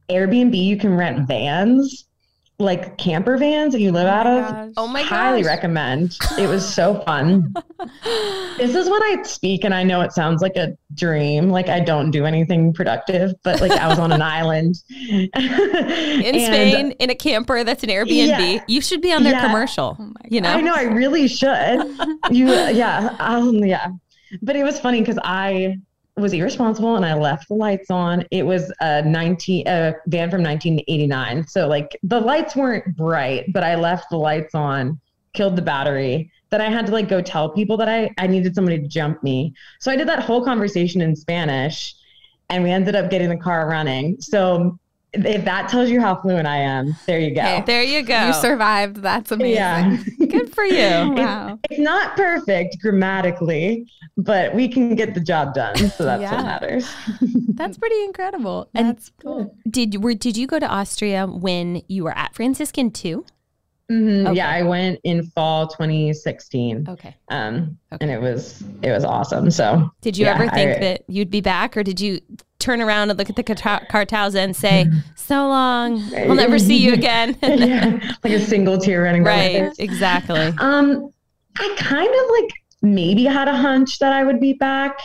Airbnb. 0.08 0.56
You 0.56 0.76
can 0.76 0.96
rent 0.96 1.26
vans, 1.26 2.06
like 2.60 2.98
camper 2.98 3.36
vans 3.38 3.72
that 3.72 3.80
you 3.80 3.90
live 3.90 4.06
out 4.06 4.26
of. 4.26 4.50
Gosh. 4.52 4.72
Oh 4.76 4.86
my 4.86 5.00
god. 5.00 5.08
Highly 5.08 5.42
gosh. 5.42 5.48
recommend. 5.48 6.16
It 6.38 6.48
was 6.48 6.66
so 6.68 7.00
fun. 7.06 7.52
this 8.58 8.74
is 8.74 8.88
when 8.88 9.02
I 9.02 9.22
speak, 9.24 9.64
and 9.64 9.74
I 9.74 9.82
know 9.82 10.00
it 10.02 10.12
sounds 10.12 10.42
like 10.42 10.56
a 10.56 10.76
dream. 10.94 11.48
Like 11.50 11.68
I 11.68 11.80
don't 11.80 12.10
do 12.10 12.26
anything 12.26 12.72
productive, 12.72 13.32
but 13.42 13.60
like 13.60 13.72
I 13.72 13.88
was 13.88 13.98
on 13.98 14.12
an 14.12 14.22
island 14.38 14.76
in 15.08 15.30
And- 15.34 16.40
Spain 16.40 16.90
in 16.92 17.10
a 17.10 17.14
camper 17.14 17.64
that's 17.64 17.82
an 17.82 17.88
Airbnb. 17.90 18.26
Yeah. 18.26 18.64
You 18.68 18.80
should 18.80 19.00
be 19.00 19.12
on 19.12 19.22
their 19.24 19.32
Yeah. 19.32 19.46
commercial. 19.46 19.96
Oh 19.98 20.02
my 20.04 20.12
you 20.28 20.40
know, 20.40 20.50
I 20.50 20.60
know 20.60 20.74
I 20.74 20.82
really 20.82 21.26
should. 21.28 21.96
You, 22.30 22.46
yeah, 22.52 23.16
um, 23.18 23.54
yeah. 23.64 23.88
But 24.42 24.54
it 24.56 24.62
was 24.64 24.78
funny 24.78 25.00
because 25.00 25.18
I 25.24 25.78
was 26.20 26.32
irresponsible 26.32 26.96
and 26.96 27.04
I 27.04 27.14
left 27.14 27.48
the 27.48 27.54
lights 27.54 27.90
on. 27.90 28.24
It 28.30 28.44
was 28.44 28.72
a 28.80 29.02
19 29.02 29.66
a 29.66 29.94
van 30.06 30.30
from 30.30 30.42
1989, 30.42 31.46
so 31.46 31.66
like 31.66 31.98
the 32.02 32.20
lights 32.20 32.54
weren't 32.56 32.96
bright, 32.96 33.52
but 33.52 33.64
I 33.64 33.74
left 33.74 34.10
the 34.10 34.16
lights 34.16 34.54
on, 34.54 35.00
killed 35.32 35.56
the 35.56 35.62
battery. 35.62 36.30
Then 36.50 36.60
I 36.60 36.70
had 36.70 36.86
to 36.86 36.92
like 36.92 37.08
go 37.08 37.22
tell 37.22 37.50
people 37.50 37.76
that 37.78 37.88
I 37.88 38.10
I 38.18 38.26
needed 38.26 38.54
somebody 38.54 38.78
to 38.78 38.88
jump 38.88 39.22
me. 39.22 39.54
So 39.78 39.90
I 39.90 39.96
did 39.96 40.08
that 40.08 40.22
whole 40.22 40.44
conversation 40.44 41.00
in 41.00 41.14
Spanish, 41.16 41.94
and 42.48 42.62
we 42.62 42.70
ended 42.70 42.96
up 42.96 43.10
getting 43.10 43.28
the 43.28 43.36
car 43.36 43.68
running. 43.68 44.20
So 44.20 44.78
if 45.12 45.44
that 45.44 45.68
tells 45.68 45.90
you 45.90 46.00
how 46.00 46.14
fluent 46.20 46.46
I 46.46 46.56
am, 46.58 46.94
there 47.06 47.18
you 47.18 47.34
go. 47.34 47.42
Hey, 47.42 47.62
there 47.66 47.82
you 47.82 48.02
go. 48.02 48.26
You 48.28 48.32
survived. 48.32 48.96
That's 48.96 49.30
amazing. 49.32 49.54
Yeah. 49.54 49.96
Good 50.26 50.54
for 50.54 50.64
you. 50.64 50.80
Wow. 51.20 51.58
It's 51.70 51.80
not 51.80 52.16
perfect 52.16 52.78
grammatically, 52.80 53.86
but 54.16 54.54
we 54.54 54.68
can 54.68 54.94
get 54.94 55.14
the 55.14 55.20
job 55.20 55.54
done. 55.54 55.76
So 55.76 56.04
that's 56.04 56.22
Yeah. 56.22 56.36
what 56.36 56.44
matters. 56.44 56.90
That's 57.54 57.76
pretty 57.76 58.02
incredible. 58.04 58.68
And 58.74 58.88
That's 58.88 59.10
cool. 59.20 59.54
did 59.68 59.92
you 59.94 60.00
were 60.00 60.14
did 60.14 60.36
you 60.36 60.46
go 60.46 60.58
to 60.58 60.66
Austria 60.66 61.26
when 61.26 61.82
you 61.88 62.04
were 62.04 62.16
at 62.16 62.34
Franciscan 62.34 62.90
too? 62.90 63.24
Mhm. 63.90 64.26
Okay. 64.28 64.36
Yeah, 64.36 64.48
I 64.48 64.62
went 64.62 65.00
in 65.04 65.24
fall 65.34 65.66
2016, 65.66 66.86
Okay. 66.88 67.16
um, 67.28 67.76
Okay. 67.92 67.98
and 68.02 68.10
it 68.10 68.20
was 68.20 68.62
it 68.82 68.92
was 68.92 69.04
awesome. 69.04 69.50
So 69.50 69.90
Did 70.00 70.16
you 70.16 70.26
Yeah, 70.26 70.34
ever 70.36 70.48
think 70.50 70.76
I- 70.76 70.80
that 70.80 71.02
you'd 71.08 71.30
be 71.30 71.40
back, 71.40 71.76
or 71.76 71.82
did 71.82 72.00
you 72.00 72.20
turn 72.60 72.80
around 72.80 73.10
and 73.10 73.18
look 73.18 73.30
at 73.30 73.36
the 73.36 73.42
Kartause 73.42 74.36
and 74.36 74.54
say, 74.54 74.86
"So 75.16 75.48
long, 75.48 76.08
we'll 76.12 76.34
never 76.34 76.58
see 76.58 76.76
you 76.76 76.92
again"? 76.92 77.36
yeah, 77.42 78.14
like 78.22 78.32
a 78.32 78.40
single 78.40 78.78
tear 78.78 79.02
running 79.02 79.24
down 79.24 79.36
my 79.36 79.60
right. 79.62 79.78
Exactly. 79.78 80.52
Um, 80.58 81.12
I 81.58 81.74
kind 81.78 82.08
of 82.08 82.30
like 82.30 82.52
maybe 82.82 83.24
had 83.24 83.48
a 83.48 83.56
hunch 83.56 83.98
that 83.98 84.12
I 84.12 84.24
would 84.24 84.40
be 84.40 84.52
back. 84.54 84.98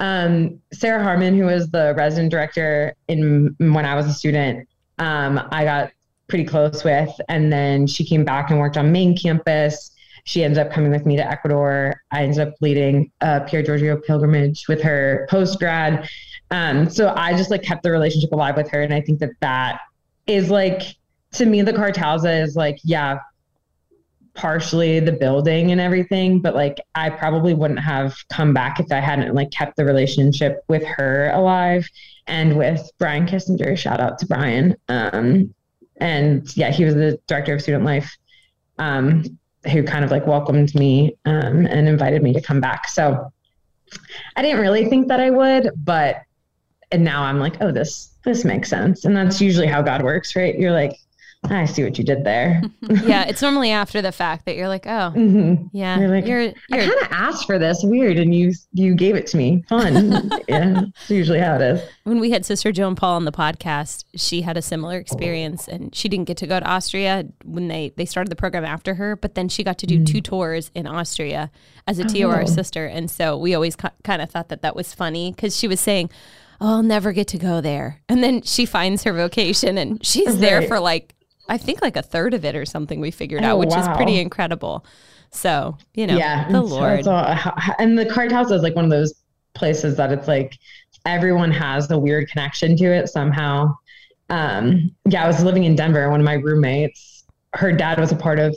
Um, 0.00 0.60
Sarah 0.72 1.02
Harmon, 1.02 1.36
who 1.36 1.44
was 1.44 1.70
the 1.70 1.94
resident 1.96 2.30
director 2.30 2.94
in 3.08 3.54
when 3.58 3.84
I 3.84 3.94
was 3.94 4.06
a 4.06 4.12
student, 4.12 4.68
um, 4.98 5.40
I 5.52 5.64
got 5.64 5.92
pretty 6.28 6.44
close 6.44 6.82
with, 6.82 7.10
and 7.28 7.52
then 7.52 7.86
she 7.86 8.04
came 8.04 8.24
back 8.24 8.50
and 8.50 8.58
worked 8.58 8.76
on 8.76 8.90
main 8.90 9.16
campus. 9.16 9.90
She 10.24 10.44
ended 10.44 10.58
up 10.58 10.72
coming 10.72 10.90
with 10.90 11.04
me 11.04 11.16
to 11.16 11.28
Ecuador. 11.28 12.00
I 12.10 12.22
ended 12.22 12.40
up 12.40 12.54
leading 12.60 13.10
a 13.20 13.40
Pier 13.40 13.62
Giorgio 13.62 13.96
pilgrimage 13.96 14.66
with 14.68 14.80
her 14.82 15.26
post 15.30 15.58
grad. 15.58 16.08
Um, 16.52 16.88
so 16.88 17.12
I 17.16 17.32
just 17.36 17.50
like 17.50 17.62
kept 17.62 17.82
the 17.82 17.90
relationship 17.90 18.30
alive 18.30 18.56
with 18.56 18.70
her, 18.70 18.82
and 18.82 18.94
I 18.94 19.00
think 19.00 19.18
that 19.18 19.32
that 19.40 19.80
is 20.26 20.50
like 20.50 20.82
to 21.32 21.46
me 21.46 21.62
the 21.62 21.72
Kartause 21.72 22.44
is 22.44 22.54
like 22.56 22.78
yeah 22.84 23.18
partially 24.34 25.00
the 25.00 25.12
building 25.12 25.72
and 25.72 25.80
everything 25.80 26.40
but 26.40 26.54
like 26.54 26.80
i 26.94 27.10
probably 27.10 27.52
wouldn't 27.52 27.80
have 27.80 28.16
come 28.30 28.54
back 28.54 28.80
if 28.80 28.90
i 28.90 28.98
hadn't 28.98 29.34
like 29.34 29.50
kept 29.50 29.76
the 29.76 29.84
relationship 29.84 30.64
with 30.68 30.82
her 30.84 31.30
alive 31.34 31.86
and 32.26 32.56
with 32.56 32.90
brian 32.98 33.26
kissinger. 33.26 33.76
Shout 33.76 34.00
out 34.00 34.18
to 34.20 34.26
brian. 34.26 34.74
Um 34.88 35.54
and 35.98 36.56
yeah 36.56 36.70
he 36.70 36.84
was 36.84 36.94
the 36.94 37.18
director 37.26 37.54
of 37.54 37.60
student 37.60 37.84
life 37.84 38.16
um 38.78 39.24
who 39.70 39.82
kind 39.82 40.04
of 40.04 40.10
like 40.10 40.26
welcomed 40.26 40.74
me 40.74 41.14
um 41.26 41.66
and 41.66 41.88
invited 41.88 42.22
me 42.22 42.32
to 42.32 42.40
come 42.40 42.60
back. 42.60 42.88
So 42.88 43.30
i 44.36 44.42
didn't 44.42 44.60
really 44.60 44.86
think 44.86 45.08
that 45.08 45.20
i 45.20 45.28
would 45.28 45.70
but 45.76 46.22
and 46.92 47.02
now 47.04 47.22
i'm 47.22 47.38
like 47.38 47.56
oh 47.60 47.72
this 47.72 48.10
this 48.24 48.44
makes 48.44 48.68
sense 48.68 49.04
and 49.04 49.16
that's 49.16 49.40
usually 49.40 49.66
how 49.66 49.82
god 49.82 50.02
works 50.02 50.36
right 50.36 50.58
you're 50.58 50.72
like 50.72 50.96
i 51.50 51.64
see 51.64 51.82
what 51.82 51.98
you 51.98 52.04
did 52.04 52.22
there 52.22 52.62
yeah, 53.04 53.24
it's 53.28 53.42
normally 53.42 53.72
after 53.72 54.00
the 54.00 54.12
fact 54.12 54.46
that 54.46 54.54
you're 54.54 54.68
like, 54.68 54.86
"Oh, 54.86 55.10
Mhm. 55.16 55.70
yeah, 55.72 55.98
You're 55.98 56.08
like, 56.08 56.24
you're 56.26 56.40
I 56.42 56.54
you're 56.68 56.78
kind 56.86 57.00
of 57.02 57.08
asked 57.10 57.46
for 57.46 57.58
this, 57.58 57.80
weird, 57.82 58.16
and 58.18 58.32
you 58.32 58.52
you 58.72 58.94
gave 58.94 59.16
it 59.16 59.26
to 59.28 59.36
me. 59.36 59.64
Fun. 59.68 60.30
yeah, 60.48 60.82
it's 60.86 61.10
usually 61.10 61.40
how 61.40 61.56
it 61.56 61.62
is. 61.62 61.80
when 62.04 62.20
we 62.20 62.30
had 62.30 62.44
Sister 62.46 62.70
Joan 62.70 62.94
Paul 62.94 63.16
on 63.16 63.24
the 63.24 63.32
podcast, 63.32 64.04
she 64.14 64.42
had 64.42 64.56
a 64.56 64.62
similar 64.62 64.98
experience 64.98 65.66
and 65.66 65.92
she 65.94 66.08
didn't 66.08 66.26
get 66.26 66.36
to 66.38 66.46
go 66.46 66.60
to 66.60 66.66
Austria 66.66 67.24
when 67.44 67.66
they, 67.66 67.92
they 67.96 68.04
started 68.04 68.30
the 68.30 68.36
program 68.36 68.64
after 68.64 68.94
her, 68.94 69.16
but 69.16 69.34
then 69.34 69.48
she 69.48 69.64
got 69.64 69.78
to 69.78 69.86
do 69.86 70.04
two 70.04 70.20
tours 70.20 70.70
in 70.76 70.86
Austria 70.86 71.50
as 71.88 71.98
a 71.98 72.04
TOR 72.04 72.42
Oh. 72.42 72.46
sister. 72.46 72.86
And 72.86 73.10
so 73.10 73.36
we 73.36 73.52
always 73.54 73.74
ki- 73.74 73.88
kind 74.04 74.22
of 74.22 74.30
thought 74.30 74.48
that 74.50 74.62
that 74.62 74.76
was 74.76 74.94
funny 74.94 75.32
because 75.32 75.56
she 75.56 75.66
was 75.66 75.80
saying, 75.80 76.08
Oh, 76.64 76.76
I'll 76.76 76.82
never 76.82 77.12
get 77.12 77.26
to 77.28 77.38
go 77.38 77.60
there. 77.60 78.00
And 78.08 78.22
then 78.22 78.42
she 78.42 78.66
finds 78.66 79.02
her 79.02 79.12
vocation 79.12 79.76
and 79.78 80.04
she's 80.06 80.38
there 80.38 80.62
for 80.62 80.78
like, 80.78 81.14
I 81.48 81.58
think 81.58 81.82
like 81.82 81.96
a 81.96 82.02
third 82.02 82.34
of 82.34 82.44
it 82.44 82.54
or 82.54 82.64
something 82.64 83.00
we 83.00 83.10
figured 83.10 83.42
Oh, 83.42 83.46
out, 83.48 83.58
which 83.58 83.74
is 83.76 83.88
pretty 83.96 84.20
incredible. 84.20 84.86
So, 85.32 85.76
you 85.94 86.06
know, 86.06 86.16
yeah, 86.16 86.48
the 86.50 86.60
Lord. 86.62 87.00
it's 87.00 87.08
all- 87.08 87.26
and 87.78 87.98
the 87.98 88.04
Kartause 88.06 88.52
is 88.52 88.62
like 88.62 88.76
one 88.76 88.84
of 88.84 88.90
those 88.92 89.14
places 89.54 89.96
that 89.96 90.12
it's 90.12 90.28
like 90.28 90.56
everyone 91.04 91.50
has 91.50 91.90
a 91.90 91.98
weird 91.98 92.30
connection 92.30 92.76
to 92.76 92.84
it 92.84 93.08
somehow. 93.08 93.74
Um, 94.30 94.94
yeah, 95.08 95.24
I 95.24 95.26
was 95.26 95.42
living 95.42 95.64
in 95.64 95.74
Denver. 95.74 96.08
One 96.10 96.20
of 96.20 96.24
my 96.24 96.34
roommates, 96.34 97.24
her 97.54 97.72
dad 97.72 97.98
was 97.98 98.12
a 98.12 98.16
part 98.16 98.38
of 98.38 98.56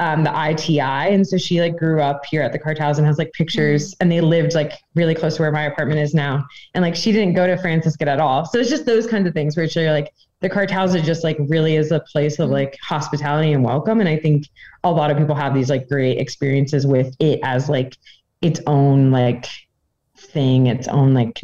um, 0.00 0.24
the 0.24 0.50
ITI, 0.50 0.80
and 1.14 1.26
so 1.26 1.36
she 1.36 1.60
like 1.60 1.76
grew 1.76 2.00
up 2.00 2.24
here 2.24 2.42
at 2.42 2.52
the 2.52 2.58
Kartause 2.58 2.96
and 2.98 3.06
has 3.06 3.18
like 3.18 3.32
pictures, 3.34 3.94
and 4.00 4.10
they 4.10 4.20
lived 4.20 4.54
like 4.54 4.72
really 4.94 5.14
close 5.14 5.36
to 5.36 5.42
where 5.42 5.52
my 5.52 5.64
apartment 5.64 6.00
is 6.00 6.14
now. 6.14 6.44
And 6.74 6.82
like 6.82 6.96
she 6.96 7.12
didn't 7.12 7.34
go 7.34 7.46
to 7.46 7.56
Franciscan 7.58 8.08
at 8.08 8.18
all, 8.18 8.46
so 8.46 8.58
it's 8.58 8.70
just 8.70 8.86
those 8.86 9.06
kinds 9.06 9.28
of 9.28 9.34
things 9.34 9.56
where 9.56 9.64
it's 9.64 9.76
really, 9.76 9.90
like 9.90 10.12
the 10.40 10.48
Kartause 10.48 10.94
are 10.98 11.04
just 11.04 11.22
like 11.22 11.36
really 11.48 11.76
is 11.76 11.92
a 11.92 12.00
place 12.00 12.38
of 12.38 12.48
like 12.48 12.78
hospitality 12.82 13.52
and 13.52 13.62
welcome. 13.62 14.00
And 14.00 14.08
I 14.08 14.16
think 14.16 14.48
a 14.84 14.90
lot 14.90 15.10
of 15.10 15.18
people 15.18 15.34
have 15.34 15.54
these 15.54 15.68
like 15.68 15.86
great 15.86 16.18
experiences 16.18 16.86
with 16.86 17.14
it 17.20 17.40
as 17.44 17.68
like 17.68 17.96
its 18.40 18.58
own 18.66 19.10
like 19.10 19.46
thing, 20.16 20.66
its 20.68 20.88
own 20.88 21.12
like 21.12 21.38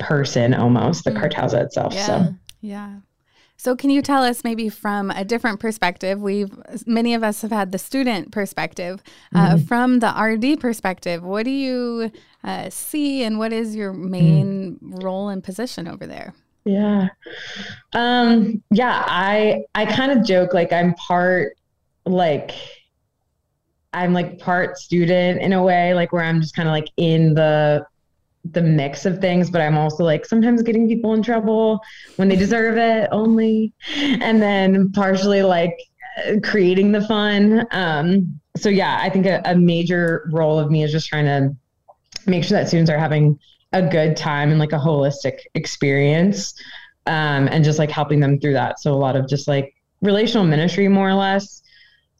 person 0.00 0.52
almost, 0.52 1.04
the 1.04 1.12
Mm. 1.12 1.22
Kartause 1.22 1.54
itself. 1.54 1.94
Yeah. 1.94 2.06
So 2.06 2.34
Yeah. 2.60 2.94
So 3.56 3.74
can 3.76 3.90
you 3.90 4.02
tell 4.02 4.22
us 4.22 4.44
maybe 4.44 4.68
from 4.68 5.10
a 5.10 5.24
different 5.24 5.60
perspective? 5.60 6.20
We've 6.20 6.52
many 6.86 7.14
of 7.14 7.22
us 7.22 7.42
have 7.42 7.52
had 7.52 7.72
the 7.72 7.78
student 7.78 8.30
perspective. 8.32 9.02
Uh, 9.34 9.56
from 9.58 10.00
the 10.00 10.10
RD 10.10 10.60
perspective, 10.60 11.22
what 11.22 11.44
do 11.44 11.50
you 11.50 12.10
uh, 12.42 12.68
see, 12.70 13.22
and 13.22 13.38
what 13.38 13.52
is 13.52 13.74
your 13.74 13.92
main 13.92 14.78
role 14.82 15.28
and 15.28 15.42
position 15.42 15.88
over 15.88 16.06
there? 16.06 16.34
Yeah. 16.64 17.08
Um, 17.92 18.62
yeah, 18.70 19.04
I 19.06 19.64
I 19.74 19.86
kind 19.86 20.12
of 20.12 20.24
joke 20.24 20.52
like 20.52 20.72
I'm 20.72 20.94
part 20.94 21.56
like 22.06 22.52
I'm 23.92 24.12
like 24.12 24.38
part 24.38 24.78
student 24.78 25.40
in 25.40 25.52
a 25.52 25.62
way, 25.62 25.94
like 25.94 26.12
where 26.12 26.24
I'm 26.24 26.40
just 26.40 26.56
kind 26.56 26.68
of 26.68 26.72
like 26.72 26.88
in 26.96 27.34
the 27.34 27.86
the 28.50 28.62
mix 28.62 29.06
of 29.06 29.20
things, 29.20 29.50
but 29.50 29.60
I'm 29.60 29.76
also 29.76 30.04
like 30.04 30.26
sometimes 30.26 30.62
getting 30.62 30.86
people 30.88 31.14
in 31.14 31.22
trouble 31.22 31.80
when 32.16 32.28
they 32.28 32.36
deserve 32.36 32.76
it 32.76 33.08
only. 33.10 33.72
And 33.96 34.40
then 34.40 34.92
partially 34.92 35.42
like 35.42 35.76
creating 36.42 36.92
the 36.92 37.00
fun. 37.02 37.66
Um, 37.70 38.40
so 38.56 38.68
yeah, 38.68 38.98
I 39.00 39.10
think 39.10 39.26
a, 39.26 39.42
a 39.44 39.56
major 39.56 40.28
role 40.32 40.58
of 40.58 40.70
me 40.70 40.84
is 40.84 40.92
just 40.92 41.08
trying 41.08 41.24
to 41.24 41.56
make 42.26 42.44
sure 42.44 42.58
that 42.58 42.68
students 42.68 42.90
are 42.90 42.98
having 42.98 43.38
a 43.72 43.82
good 43.82 44.16
time 44.16 44.50
and 44.50 44.58
like 44.58 44.72
a 44.72 44.78
holistic 44.78 45.40
experience 45.54 46.54
um, 47.06 47.48
and 47.48 47.64
just 47.64 47.78
like 47.78 47.90
helping 47.90 48.20
them 48.20 48.38
through 48.38 48.52
that 48.52 48.80
so 48.80 48.92
a 48.92 48.94
lot 48.94 49.16
of 49.16 49.28
just 49.28 49.48
like 49.48 49.74
relational 50.00 50.44
ministry 50.44 50.88
more 50.88 51.08
or 51.08 51.14
less 51.14 51.62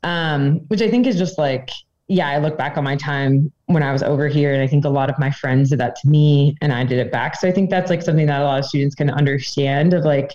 um, 0.03 0.59
which 0.69 0.83
i 0.83 0.91
think 0.91 1.07
is 1.07 1.17
just 1.17 1.39
like 1.39 1.71
yeah 2.09 2.29
i 2.29 2.39
look 2.39 2.59
back 2.59 2.77
on 2.77 2.85
my 2.85 2.97
time 2.97 3.51
when 3.67 3.83
i 3.83 3.93
was 3.93 4.03
over 4.03 4.29
here 4.29 4.53
and 4.53 4.63
i 4.63 4.67
think 4.67 4.85
a 4.85 4.89
lot 4.89 5.09
of 5.11 5.19
my 5.19 5.31
friends 5.31 5.71
did 5.71 5.81
that 5.81 5.97
to 5.97 6.09
me 6.09 6.57
and 6.61 6.73
i 6.73 6.85
did 6.85 6.99
it 6.99 7.11
back 7.11 7.35
so 7.37 7.49
i 7.49 7.53
think 7.53 7.71
that's 7.71 7.91
like 7.91 8.03
something 8.03 8.27
that 8.27 8.41
a 8.41 8.45
lot 8.45 8.59
of 8.59 8.65
students 8.67 8.95
can 8.95 9.11
understand 9.11 9.95
of 9.95 10.05
like 10.05 10.35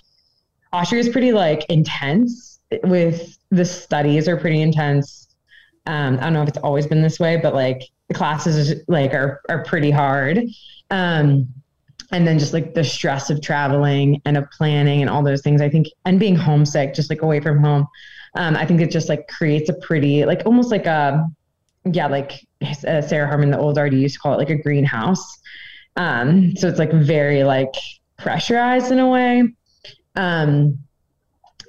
austria 0.72 1.00
is 1.00 1.08
pretty 1.08 1.32
like 1.32 1.64
intense 1.68 2.60
with 2.84 3.38
the 3.50 3.64
studies 3.64 4.28
are 4.28 4.36
pretty 4.36 4.60
intense 4.62 5.28
Um, 5.86 6.18
I 6.18 6.24
don't 6.24 6.34
know 6.34 6.42
if 6.42 6.48
it's 6.50 6.58
always 6.58 6.86
been 6.86 7.02
this 7.02 7.18
way, 7.20 7.38
but 7.38 7.54
like 7.54 7.82
the 8.08 8.14
classes 8.14 8.74
like 8.88 9.14
are 9.14 9.40
are 9.50 9.64
pretty 9.64 9.90
hard. 9.92 10.38
Um, 10.90 11.48
and 12.12 12.26
then 12.26 12.38
just 12.38 12.52
like 12.52 12.74
the 12.74 12.84
stress 12.84 13.30
of 13.30 13.40
traveling 13.42 14.20
and 14.26 14.36
of 14.36 14.50
planning 14.50 15.00
and 15.02 15.10
all 15.10 15.22
those 15.22 15.42
things, 15.42 15.60
I 15.62 15.68
think, 15.70 15.88
and 16.06 16.18
being 16.20 16.36
homesick, 16.36 16.94
just 16.94 17.10
like 17.10 17.22
away 17.22 17.40
from 17.40 17.58
home, 17.62 17.86
um, 18.36 18.56
I 18.56 18.66
think 18.66 18.80
it 18.80 18.90
just 18.90 19.08
like 19.08 19.28
creates 19.28 19.68
a 19.70 19.74
pretty, 19.74 20.24
like 20.24 20.42
almost 20.46 20.70
like 20.70 20.86
a, 20.86 21.26
yeah, 21.84 22.06
like 22.06 22.46
uh, 22.86 23.00
Sarah 23.00 23.26
Harmon, 23.26 23.50
the 23.50 23.58
old 23.58 23.78
RD 23.78 23.94
used 23.94 24.14
to 24.14 24.20
call 24.20 24.34
it 24.34 24.38
like 24.38 24.50
a 24.50 24.56
greenhouse. 24.56 25.38
Um, 25.96 26.56
so 26.56 26.68
it's 26.68 26.78
like 26.78 26.92
very 26.92 27.44
like 27.44 27.74
pressurized 28.16 28.92
in 28.92 28.98
a 28.98 29.08
way. 29.08 29.52
Um, 30.16 30.78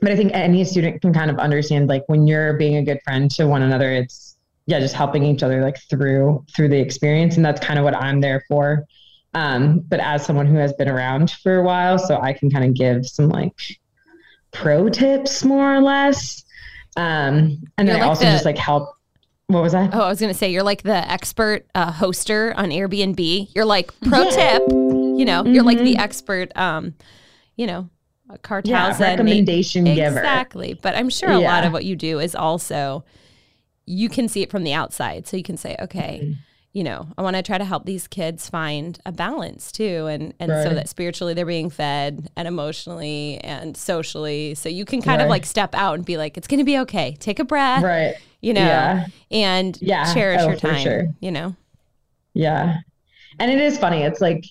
but 0.02 0.12
I 0.12 0.16
think 0.16 0.32
any 0.34 0.64
student 0.66 1.02
can 1.02 1.14
kind 1.14 1.30
of 1.30 1.38
understand 1.38 1.88
like 1.88 2.04
when 2.08 2.26
you're 2.28 2.54
being 2.54 2.78
a 2.78 2.84
good 2.84 3.00
friend 3.04 3.30
to 3.32 3.48
one 3.48 3.62
another, 3.62 3.92
it's 3.92 4.36
yeah, 4.66 4.80
just 4.80 4.96
helping 4.96 5.24
each 5.24 5.44
other 5.44 5.62
like 5.62 5.78
through 5.90 6.46
through 6.56 6.70
the 6.70 6.80
experience, 6.80 7.36
and 7.36 7.46
that's 7.46 7.60
kind 7.60 7.78
of 7.80 7.86
what 7.86 7.96
I'm 7.96 8.22
there 8.22 8.44
for. 8.48 8.86
Um, 9.34 9.80
but 9.80 10.00
as 10.00 10.26
someone 10.26 10.46
who 10.46 10.56
has 10.56 10.74
been 10.74 10.90
around 10.90 11.32
for 11.32 11.58
a 11.58 11.64
while, 11.64 11.98
so 11.98 12.20
I 12.20 12.34
can 12.34 12.50
kind 12.50 12.66
of 12.66 12.74
give 12.74 13.08
some 13.08 13.30
like 13.30 13.56
pro 14.52 14.90
tips 14.90 15.44
more 15.44 15.76
or 15.76 15.82
less. 15.82 16.44
Um, 16.98 17.64
and 17.78 17.88
you're 17.88 17.88
then 17.88 17.96
like 17.96 18.04
I 18.04 18.08
also 18.08 18.26
the, 18.26 18.32
just 18.32 18.46
like 18.46 18.58
help. 18.58 18.96
What 19.52 19.64
was 19.64 19.74
that? 19.74 19.94
Oh, 19.94 20.02
I 20.02 20.10
was 20.10 20.20
going 20.20 20.32
to 20.32 20.38
say 20.38 20.52
you're 20.52 20.64
like 20.64 20.84
the 20.84 21.10
expert 21.12 21.66
uh, 21.76 21.92
hoster 21.92 22.54
on 22.56 22.70
Airbnb. 22.70 23.54
You're 23.56 23.66
like 23.66 23.92
pro 24.02 24.24
yeah. 24.24 24.30
tip. 24.58 24.64
You 24.70 25.26
know, 25.26 25.44
mm-hmm. 25.44 25.54
you're 25.54 25.64
like 25.64 25.78
the 25.78 25.94
mm-hmm. 25.94 26.00
expert. 26.00 26.56
Um, 26.56 26.96
you 27.56 27.68
know, 27.68 27.90
Kartause 28.38 28.68
yeah, 28.68 28.98
recommendation 29.00 29.86
and, 29.88 29.96
giver. 29.96 30.20
Exactly. 30.20 30.74
But 30.74 30.96
I'm 30.96 31.10
sure 31.10 31.30
a 31.30 31.40
yeah. 31.40 31.52
lot 31.52 31.66
of 31.66 31.74
what 31.74 31.86
you 31.86 31.96
do 31.96 32.20
is 32.20 32.36
also 32.36 33.04
you 33.86 34.10
can 34.10 34.28
see 34.28 34.42
it 34.42 34.50
from 34.50 34.64
the 34.64 34.74
outside. 34.74 35.28
So 35.28 35.38
you 35.38 35.44
can 35.44 35.58
say, 35.58 35.76
okay, 35.80 36.22
mm-hmm. 36.24 36.34
you 36.72 36.84
know, 36.84 37.08
I 37.18 37.22
want 37.22 37.36
to 37.36 37.42
try 37.42 37.58
to 37.58 37.66
help 37.66 37.86
these 37.86 38.08
kids 38.08 38.50
find 38.50 38.98
a 39.06 39.12
balance 39.12 39.72
too. 39.72 40.08
And 40.08 40.34
and 40.40 40.52
right. 40.52 40.64
so 40.64 40.74
that 40.74 40.90
spiritually 40.90 41.34
they're 41.34 41.46
being 41.46 41.70
fed 41.70 42.30
and 42.36 42.48
emotionally 42.48 43.40
and 43.40 43.76
socially. 43.76 44.56
So 44.56 44.70
you 44.70 44.86
can 44.86 45.02
kind 45.02 45.20
right. 45.20 45.26
of 45.26 45.30
like 45.30 45.46
step 45.46 45.76
out 45.76 45.96
and 45.96 46.06
be 46.06 46.18
like, 46.18 46.38
it's 46.38 46.48
gonna 46.48 46.64
be 46.64 46.80
okay. 46.80 47.16
Take 47.20 47.40
a 47.40 47.46
breath. 47.46 47.84
Right. 47.84 48.16
You 48.42 48.54
know, 48.54 48.62
yeah. 48.62 49.06
and 49.30 49.78
yeah. 49.82 50.14
cherish 50.14 50.42
oh, 50.42 50.48
your 50.50 50.58
time. 50.58 50.84
Sure. 50.84 51.08
You 51.20 51.32
know? 51.32 51.56
Yeah. 52.34 52.78
And 53.40 53.52
it 53.52 53.62
is 53.62 53.78
funny. 53.78 54.02
It's 54.02 54.20
like 54.20 54.46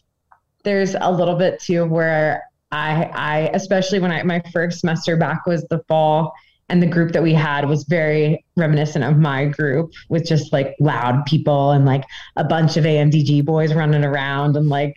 there's 0.62 0.94
a 1.00 1.10
little 1.10 1.36
bit 1.36 1.60
too 1.60 1.84
where 1.86 2.44
I, 2.70 3.04
I, 3.04 3.38
especially 3.54 3.98
when 3.98 4.12
I, 4.12 4.22
my 4.22 4.40
first 4.52 4.80
semester 4.80 5.16
back 5.16 5.46
was 5.46 5.64
the 5.70 5.82
fall 5.88 6.32
and 6.70 6.80
the 6.80 6.86
group 6.86 7.12
that 7.12 7.22
we 7.22 7.34
had 7.34 7.68
was 7.68 7.82
very 7.84 8.44
reminiscent 8.56 9.04
of 9.04 9.18
my 9.18 9.44
group 9.46 9.92
with 10.08 10.24
just 10.24 10.52
like 10.52 10.76
loud 10.78 11.26
people 11.26 11.72
and 11.72 11.84
like 11.84 12.04
a 12.36 12.44
bunch 12.44 12.76
of 12.76 12.84
AMDG 12.84 13.44
boys 13.44 13.74
running 13.74 14.04
around 14.04 14.56
and 14.56 14.68
like 14.68 14.96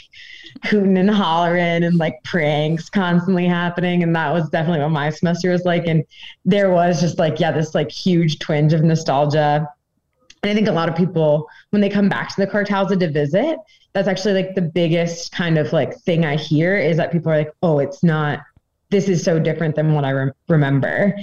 hooting 0.64 0.98
and 0.98 1.10
hollering 1.10 1.84
and 1.84 1.98
like 1.98 2.24
pranks 2.24 2.90
constantly 2.90 3.48
happening. 3.48 4.04
And 4.04 4.16
that 4.16 4.32
was 4.32 4.50
definitely 4.50 4.82
what 4.82 4.90
my 4.90 5.10
semester 5.10 5.50
was 5.50 5.66
like. 5.66 5.88
And 5.88 6.04
there 6.46 6.72
was 6.72 7.02
just 7.02 7.18
like, 7.18 7.40
yeah, 7.40 7.52
this 7.52 7.74
like 7.74 7.92
huge 7.92 8.38
twinge 8.38 8.74
of 8.74 8.84
nostalgia. 8.84 9.68
And 10.44 10.52
I 10.52 10.54
think 10.54 10.68
a 10.68 10.74
lot 10.74 10.90
of 10.90 10.96
people, 10.96 11.50
when 11.72 11.82
they 11.82 11.90
come 11.90 12.08
back 12.08 12.30
to 12.30 12.36
the 12.40 12.48
Kartause 12.48 13.00
to 13.00 13.10
visit, 13.10 13.58
that's 13.94 14.08
actually 14.08 14.34
like 14.36 14.54
the 14.54 14.62
biggest 14.62 15.32
kind 15.32 15.58
of 15.58 15.74
like 15.74 15.98
thing 16.02 16.24
I 16.24 16.36
hear 16.36 16.78
is 16.78 16.98
that 16.98 17.12
people 17.12 17.32
are 17.32 17.38
like, 17.38 17.54
oh, 17.64 17.80
it's 17.80 18.04
not, 18.04 18.42
this 18.92 19.10
is 19.10 19.24
so 19.24 19.40
different 19.40 19.76
than 19.76 19.94
what 19.94 20.06
I 20.06 20.12
re- 20.12 20.32
remember. 20.48 21.16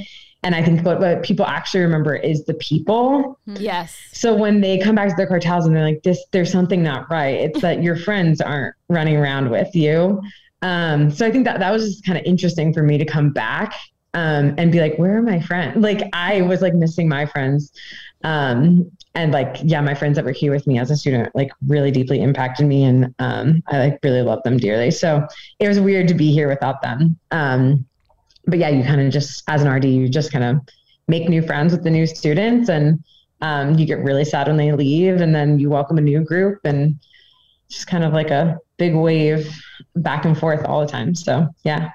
And 0.42 0.54
I 0.54 0.62
think 0.62 0.84
what, 0.84 1.00
what 1.00 1.22
people 1.22 1.46
actually 1.46 1.82
remember 1.82 2.14
is 2.14 2.44
the 2.44 2.54
people. 2.54 3.38
Yes. 3.46 3.96
So 4.12 4.34
when 4.34 4.60
they 4.60 4.78
come 4.78 4.94
back 4.94 5.08
to 5.08 5.14
their 5.16 5.26
Kartause 5.26 5.66
and 5.66 5.76
they're 5.76 5.84
like, 5.84 6.02
this, 6.02 6.24
there's 6.30 6.50
something 6.50 6.82
not 6.82 7.10
right. 7.10 7.34
It's 7.34 7.60
that 7.62 7.82
your 7.82 7.96
friends 7.96 8.40
aren't 8.40 8.74
running 8.88 9.16
around 9.16 9.50
with 9.50 9.74
you. 9.74 10.22
Um, 10.62 11.10
so 11.10 11.26
I 11.26 11.30
think 11.30 11.44
that 11.44 11.58
that 11.58 11.70
was 11.70 11.84
just 11.84 12.06
kind 12.06 12.18
of 12.18 12.24
interesting 12.24 12.72
for 12.72 12.82
me 12.82 12.98
to 12.98 13.04
come 13.04 13.32
back 13.32 13.74
um, 14.14 14.54
and 14.58 14.72
be 14.72 14.80
like, 14.80 14.96
where 14.96 15.18
are 15.18 15.22
my 15.22 15.40
friends? 15.40 15.76
Like 15.76 16.08
I 16.12 16.42
was 16.42 16.62
like 16.62 16.74
missing 16.74 17.08
my 17.08 17.26
friends. 17.26 17.72
Um, 18.24 18.90
and 19.14 19.32
like 19.32 19.56
yeah 19.62 19.80
my 19.80 19.94
friends 19.94 20.16
that 20.16 20.24
were 20.24 20.32
here 20.32 20.52
with 20.52 20.66
me 20.66 20.78
as 20.78 20.90
a 20.90 20.96
student 20.96 21.34
like 21.34 21.50
really 21.66 21.90
deeply 21.90 22.22
impacted 22.22 22.66
me 22.66 22.84
and 22.84 23.14
um, 23.18 23.62
i 23.68 23.78
like 23.78 23.98
really 24.02 24.22
love 24.22 24.42
them 24.44 24.56
dearly 24.56 24.90
so 24.90 25.26
it 25.58 25.68
was 25.68 25.80
weird 25.80 26.06
to 26.08 26.14
be 26.14 26.32
here 26.32 26.48
without 26.48 26.80
them 26.82 27.18
um, 27.30 27.84
but 28.50 28.58
yeah 28.58 28.68
you 28.68 28.82
kind 28.82 29.00
of 29.00 29.12
just 29.12 29.42
as 29.48 29.62
an 29.62 29.68
rd 29.68 29.84
you 29.84 30.08
just 30.08 30.32
kind 30.32 30.44
of 30.44 30.60
make 31.08 31.28
new 31.28 31.42
friends 31.42 31.72
with 31.72 31.82
the 31.82 31.90
new 31.90 32.06
students 32.06 32.68
and 32.68 33.02
um, 33.42 33.78
you 33.78 33.86
get 33.86 33.98
really 34.00 34.24
sad 34.24 34.48
when 34.48 34.58
they 34.58 34.70
leave 34.72 35.20
and 35.20 35.34
then 35.34 35.58
you 35.58 35.70
welcome 35.70 35.96
a 35.96 36.00
new 36.02 36.22
group 36.22 36.60
and 36.64 36.98
just 37.68 37.86
kind 37.86 38.04
of 38.04 38.12
like 38.12 38.30
a 38.30 38.58
big 38.76 38.94
wave 38.94 39.50
back 39.96 40.24
and 40.24 40.38
forth 40.38 40.64
all 40.66 40.80
the 40.80 40.86
time 40.86 41.14
so 41.14 41.48
yeah 41.64 41.90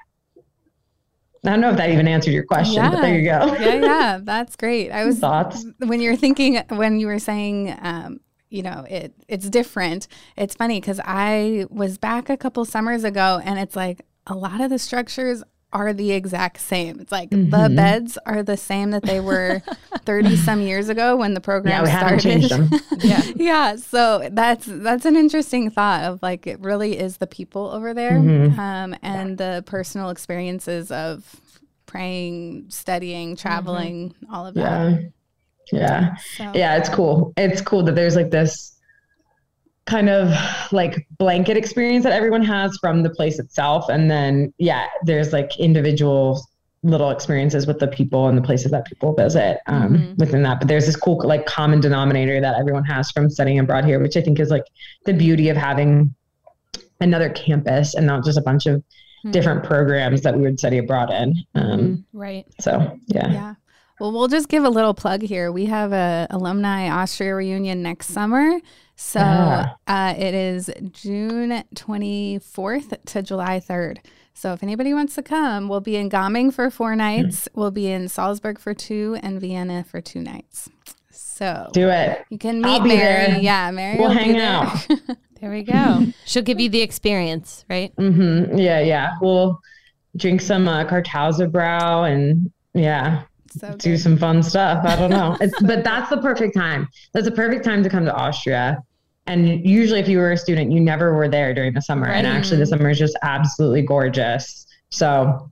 I 1.44 1.50
don't 1.50 1.60
know 1.60 1.70
if 1.70 1.76
that 1.76 1.90
even 1.90 2.08
answered 2.08 2.32
your 2.32 2.42
question, 2.42 2.74
yeah. 2.74 2.90
but 2.90 3.02
there 3.02 3.16
you 3.16 3.24
go. 3.24 3.54
yeah, 3.60 3.74
yeah, 3.74 4.20
that's 4.22 4.56
great. 4.56 4.90
I 4.90 5.04
was 5.04 5.20
thoughts 5.20 5.64
when 5.78 6.00
you 6.00 6.10
were 6.10 6.16
thinking 6.16 6.60
when 6.70 6.98
you 6.98 7.06
were 7.06 7.20
saying, 7.20 7.76
um, 7.82 8.18
you 8.50 8.62
know, 8.62 8.84
it 8.88 9.14
it's 9.28 9.48
different. 9.48 10.08
It's 10.36 10.56
funny 10.56 10.80
because 10.80 11.00
I 11.04 11.66
was 11.70 11.98
back 11.98 12.28
a 12.28 12.36
couple 12.36 12.64
summers 12.64 13.04
ago, 13.04 13.40
and 13.44 13.60
it's 13.60 13.76
like 13.76 14.02
a 14.26 14.34
lot 14.34 14.60
of 14.60 14.70
the 14.70 14.78
structures 14.78 15.44
are 15.72 15.92
the 15.92 16.12
exact 16.12 16.60
same. 16.60 17.00
It's 17.00 17.12
like 17.12 17.30
mm-hmm. 17.30 17.50
the 17.50 17.74
beds 17.74 18.18
are 18.24 18.42
the 18.42 18.56
same 18.56 18.92
that 18.92 19.02
they 19.02 19.20
were 19.20 19.62
30 20.04 20.36
some 20.36 20.60
years 20.60 20.88
ago 20.88 21.16
when 21.16 21.34
the 21.34 21.40
program 21.40 21.72
yeah, 21.72 21.82
we 21.82 21.90
started. 21.90 22.20
Changed 22.20 22.50
them. 22.50 22.70
yeah. 23.00 23.22
Yeah. 23.34 23.76
So 23.76 24.28
that's 24.32 24.66
that's 24.66 25.04
an 25.04 25.16
interesting 25.16 25.70
thought 25.70 26.04
of 26.04 26.22
like 26.22 26.46
it 26.46 26.60
really 26.60 26.98
is 26.98 27.18
the 27.18 27.26
people 27.26 27.68
over 27.70 27.92
there 27.92 28.12
mm-hmm. 28.12 28.58
um, 28.58 28.96
and 29.02 29.36
the 29.36 29.64
personal 29.66 30.10
experiences 30.10 30.90
of 30.90 31.40
praying, 31.86 32.66
studying, 32.68 33.30
mm-hmm. 33.30 33.42
traveling, 33.42 34.10
mm-hmm. 34.10 34.34
all 34.34 34.46
of 34.46 34.54
that. 34.54 34.92
Yeah. 34.92 35.08
Yeah. 35.72 36.16
So. 36.36 36.52
Yeah, 36.54 36.76
it's 36.76 36.88
cool. 36.88 37.32
It's 37.36 37.60
cool 37.60 37.82
that 37.84 37.96
there's 37.96 38.14
like 38.14 38.30
this 38.30 38.75
kind 39.86 40.08
of 40.08 40.32
like 40.72 41.06
blanket 41.16 41.56
experience 41.56 42.02
that 42.04 42.12
everyone 42.12 42.42
has 42.42 42.76
from 42.80 43.02
the 43.02 43.10
place 43.10 43.38
itself 43.38 43.88
and 43.88 44.10
then 44.10 44.52
yeah 44.58 44.86
there's 45.04 45.32
like 45.32 45.58
individual 45.58 46.44
little 46.82 47.10
experiences 47.10 47.66
with 47.66 47.78
the 47.78 47.86
people 47.86 48.28
and 48.28 48.36
the 48.36 48.42
places 48.42 48.70
that 48.70 48.84
people 48.84 49.14
visit 49.14 49.58
um, 49.66 49.94
mm-hmm. 49.94 50.14
within 50.16 50.42
that 50.42 50.58
but 50.58 50.68
there's 50.68 50.86
this 50.86 50.96
cool 50.96 51.20
like 51.24 51.46
common 51.46 51.80
denominator 51.80 52.40
that 52.40 52.58
everyone 52.58 52.84
has 52.84 53.10
from 53.12 53.30
studying 53.30 53.58
abroad 53.60 53.84
here 53.84 54.00
which 54.00 54.16
i 54.16 54.20
think 54.20 54.40
is 54.40 54.50
like 54.50 54.64
the 55.04 55.12
beauty 55.12 55.48
of 55.48 55.56
having 55.56 56.12
another 57.00 57.30
campus 57.30 57.94
and 57.94 58.06
not 58.06 58.24
just 58.24 58.38
a 58.38 58.42
bunch 58.42 58.66
of 58.66 58.76
mm-hmm. 58.80 59.30
different 59.30 59.62
programs 59.62 60.20
that 60.22 60.36
we 60.36 60.42
would 60.42 60.58
study 60.58 60.78
abroad 60.78 61.10
in 61.12 61.32
um, 61.54 61.80
mm-hmm. 61.80 62.18
right 62.18 62.46
so 62.60 62.98
yeah 63.06 63.30
yeah 63.30 63.54
well, 63.98 64.12
we'll 64.12 64.28
just 64.28 64.48
give 64.48 64.62
a 64.62 64.68
little 64.68 64.92
plug 64.92 65.22
here. 65.22 65.50
We 65.50 65.64
have 65.66 65.94
a 65.94 66.26
alumni 66.28 66.90
Austria 66.90 67.34
reunion 67.34 67.82
next 67.82 68.08
summer. 68.08 68.60
So 68.96 69.20
yeah. 69.20 69.74
uh, 69.86 70.14
it 70.16 70.34
is 70.34 70.70
June 70.90 71.62
24th 71.74 73.04
to 73.04 73.22
July 73.22 73.60
3rd. 73.60 73.98
So 74.32 74.52
if 74.52 74.62
anybody 74.62 74.92
wants 74.94 75.14
to 75.14 75.22
come, 75.22 75.68
we'll 75.68 75.80
be 75.80 75.96
in 75.96 76.08
Gaming 76.08 76.50
for 76.50 76.70
four 76.70 76.96
nights. 76.96 77.48
We'll 77.54 77.70
be 77.70 77.90
in 77.90 78.08
Salzburg 78.08 78.58
for 78.58 78.74
two 78.74 79.18
and 79.22 79.40
Vienna 79.40 79.84
for 79.84 80.00
two 80.00 80.20
nights. 80.20 80.68
So 81.10 81.68
do 81.72 81.88
it. 81.90 82.24
You 82.30 82.38
can 82.38 82.60
meet 82.62 82.82
Mary. 82.82 83.32
There. 83.32 83.38
Yeah, 83.40 83.70
Mary. 83.70 83.98
We'll 83.98 84.10
hang 84.10 84.38
out. 84.38 84.86
there 85.40 85.50
we 85.50 85.62
go. 85.62 86.06
She'll 86.24 86.42
give 86.42 86.60
you 86.60 86.70
the 86.70 86.80
experience, 86.80 87.64
right? 87.68 87.94
Mm-hmm. 87.96 88.58
Yeah, 88.58 88.80
yeah. 88.80 89.12
We'll 89.20 89.60
drink 90.16 90.40
some 90.40 90.68
uh, 90.68 90.84
Brow 91.50 92.04
and 92.04 92.50
yeah, 92.72 93.22
so 93.58 93.74
do 93.76 93.96
some 93.96 94.16
fun 94.16 94.42
stuff. 94.42 94.84
I 94.84 94.96
don't 94.96 95.10
know. 95.10 95.36
so 95.40 95.66
but 95.66 95.84
that's 95.84 96.10
the 96.10 96.18
perfect 96.18 96.54
time. 96.54 96.88
That's 97.12 97.26
the 97.26 97.32
perfect 97.32 97.64
time 97.64 97.82
to 97.82 97.88
come 97.88 98.04
to 98.04 98.14
Austria. 98.14 98.82
And 99.26 99.66
usually, 99.66 100.00
if 100.00 100.08
you 100.08 100.18
were 100.18 100.32
a 100.32 100.36
student, 100.36 100.70
you 100.70 100.80
never 100.80 101.14
were 101.14 101.28
there 101.28 101.52
during 101.52 101.74
the 101.74 101.82
summer. 101.82 102.06
Right. 102.06 102.16
And 102.16 102.26
actually, 102.26 102.58
the 102.58 102.66
summer 102.66 102.90
is 102.90 102.98
just 102.98 103.16
absolutely 103.22 103.82
gorgeous. 103.82 104.66
So, 104.90 105.50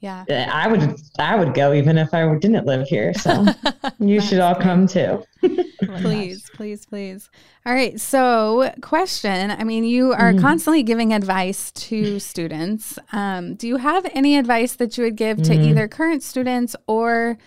yeah, 0.00 0.24
I 0.52 0.66
would 0.66 0.98
I 1.18 1.36
would 1.36 1.54
go 1.54 1.72
even 1.74 1.98
if 1.98 2.14
I 2.14 2.34
didn't 2.38 2.66
live 2.66 2.88
here. 2.88 3.12
So, 3.14 3.46
you 3.98 4.20
should 4.20 4.40
all 4.40 4.54
come 4.54 4.86
too. 4.86 5.22
please, 5.98 6.50
please, 6.54 6.86
please. 6.86 7.30
All 7.66 7.72
right. 7.72 8.00
So, 8.00 8.72
question. 8.80 9.50
I 9.50 9.64
mean, 9.64 9.84
you 9.84 10.12
are 10.12 10.32
mm-hmm. 10.32 10.40
constantly 10.40 10.82
giving 10.82 11.12
advice 11.12 11.70
to 11.72 12.18
students. 12.18 12.98
Um, 13.12 13.54
do 13.54 13.66
you 13.66 13.76
have 13.76 14.06
any 14.14 14.36
advice 14.38 14.74
that 14.76 14.96
you 14.96 15.04
would 15.04 15.16
give 15.16 15.38
to 15.42 15.52
mm-hmm. 15.52 15.62
either 15.62 15.88
current 15.88 16.22
students 16.22 16.76
or 16.86 17.38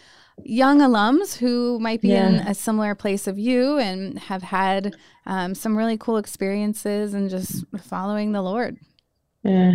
young 0.43 0.79
alums 0.79 1.37
who 1.37 1.79
might 1.79 2.01
be 2.01 2.09
yeah. 2.09 2.27
in 2.27 2.35
a 2.47 2.53
similar 2.53 2.95
place 2.95 3.27
of 3.27 3.37
you 3.37 3.77
and 3.77 4.17
have 4.17 4.41
had 4.41 4.95
um, 5.25 5.53
some 5.53 5.77
really 5.77 5.97
cool 5.97 6.17
experiences 6.17 7.13
and 7.13 7.29
just 7.29 7.65
following 7.83 8.31
the 8.31 8.41
Lord? 8.41 8.77
Yeah. 9.43 9.73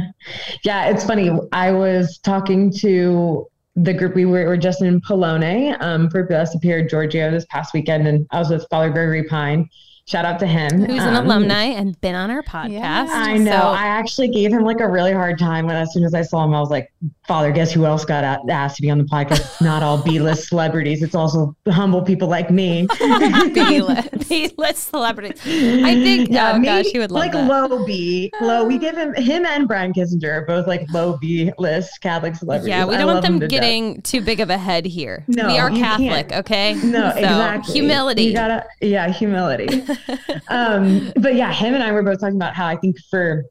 Yeah. 0.65 0.89
It's 0.89 1.05
funny. 1.05 1.31
I 1.53 1.73
was 1.73 2.19
talking 2.19 2.73
to 2.79 3.47
the 3.77 3.95
group 3.95 4.15
we 4.15 4.25
were, 4.25 4.45
were 4.47 4.57
just 4.57 4.83
in 4.83 5.01
Pollone 5.01 5.81
um, 5.81 6.11
for 6.11 6.25
Blessed 6.25 6.61
Pier 6.61 6.87
Giorgio 6.87 7.31
this 7.31 7.47
past 7.49 7.73
weekend, 7.73 8.09
and 8.09 8.27
I 8.31 8.39
was 8.39 8.51
with 8.51 8.67
Father 8.71 8.91
Gregory 8.91 9.25
Pine. 9.25 9.69
Shout 10.09 10.25
out 10.25 10.39
to 10.39 10.47
him. 10.47 10.87
Who's 10.87 11.03
an 11.03 11.17
um, 11.17 11.27
alumni 11.27 11.65
and 11.65 12.01
been 12.01 12.15
on 12.15 12.31
our 12.31 12.43
podcast. 12.43 12.71
Yeah. 12.71 13.07
I 13.11 13.37
know. 13.37 13.51
So. 13.51 13.57
I 13.59 13.89
actually 13.89 14.29
gave 14.29 14.51
him 14.51 14.63
like 14.63 14.81
a 14.81 14.89
really 14.89 15.13
hard 15.13 15.39
time 15.39 15.67
when 15.67 15.77
as 15.77 15.93
soon 15.93 16.03
as 16.03 16.15
I 16.15 16.23
saw 16.23 16.47
him, 16.47 16.55
I 16.55 16.61
was 16.61 16.71
like, 16.71 16.91
Father, 17.27 17.53
guess 17.53 17.73
who 17.73 17.85
else 17.85 18.07
got 18.07 18.25
asked 18.49 18.77
to 18.77 18.83
be 18.83 18.89
on 18.89 18.97
the 18.97 19.05
podcast? 19.05 19.61
not 19.61 19.83
all 19.83 20.03
B-list 20.03 20.49
celebrities. 20.49 21.03
It's 21.03 21.15
also 21.15 21.55
humble 21.69 22.01
people 22.01 22.27
like 22.27 22.51
me. 22.51 22.89
B-list, 22.99 24.31
B-list 24.31 24.89
celebrities. 24.89 25.43
I 25.45 25.93
think, 26.03 26.31
yeah, 26.31 26.55
oh 26.57 26.63
gosh, 26.63 26.87
he 26.87 26.99
would 26.99 27.11
love 27.11 27.25
like 27.25 27.33
that. 27.33 27.47
low 27.47 27.85
B, 27.85 28.33
low. 28.41 28.65
We 28.65 28.79
give 28.79 28.97
him, 28.97 29.13
him 29.13 29.45
and 29.45 29.69
Brian 29.69 29.93
Kissinger 29.93 30.31
are 30.31 30.47
both 30.47 30.67
like 30.67 30.91
low 30.91 31.19
B-list 31.19 32.01
Catholic 32.01 32.35
celebrities. 32.35 32.71
Yeah, 32.71 32.87
we 32.87 32.97
don't 32.97 33.09
want 33.09 33.27
them 33.27 33.41
getting 33.41 33.97
death. 33.97 34.05
too 34.05 34.23
big 34.23 34.41
of 34.41 34.49
a 34.49 34.57
head 34.57 34.87
here. 34.87 35.25
No, 35.29 35.49
we 35.49 35.59
are 35.59 35.69
Catholic, 35.69 36.31
can't. 36.31 36.47
okay? 36.47 36.75
No, 36.83 37.11
so, 37.11 37.19
exactly. 37.19 37.75
Humility. 37.75 38.23
You 38.23 38.33
gotta, 38.33 38.65
yeah, 38.81 39.13
humility. 39.13 39.85
um, 40.49 41.13
but 41.17 41.35
yeah, 41.35 41.53
him 41.53 41.75
and 41.75 41.83
I 41.83 41.93
were 41.93 42.03
both 42.03 42.21
talking 42.21 42.37
about 42.37 42.55
how 42.55 42.67
I 42.67 42.77
think 42.77 42.97
for 43.11 43.45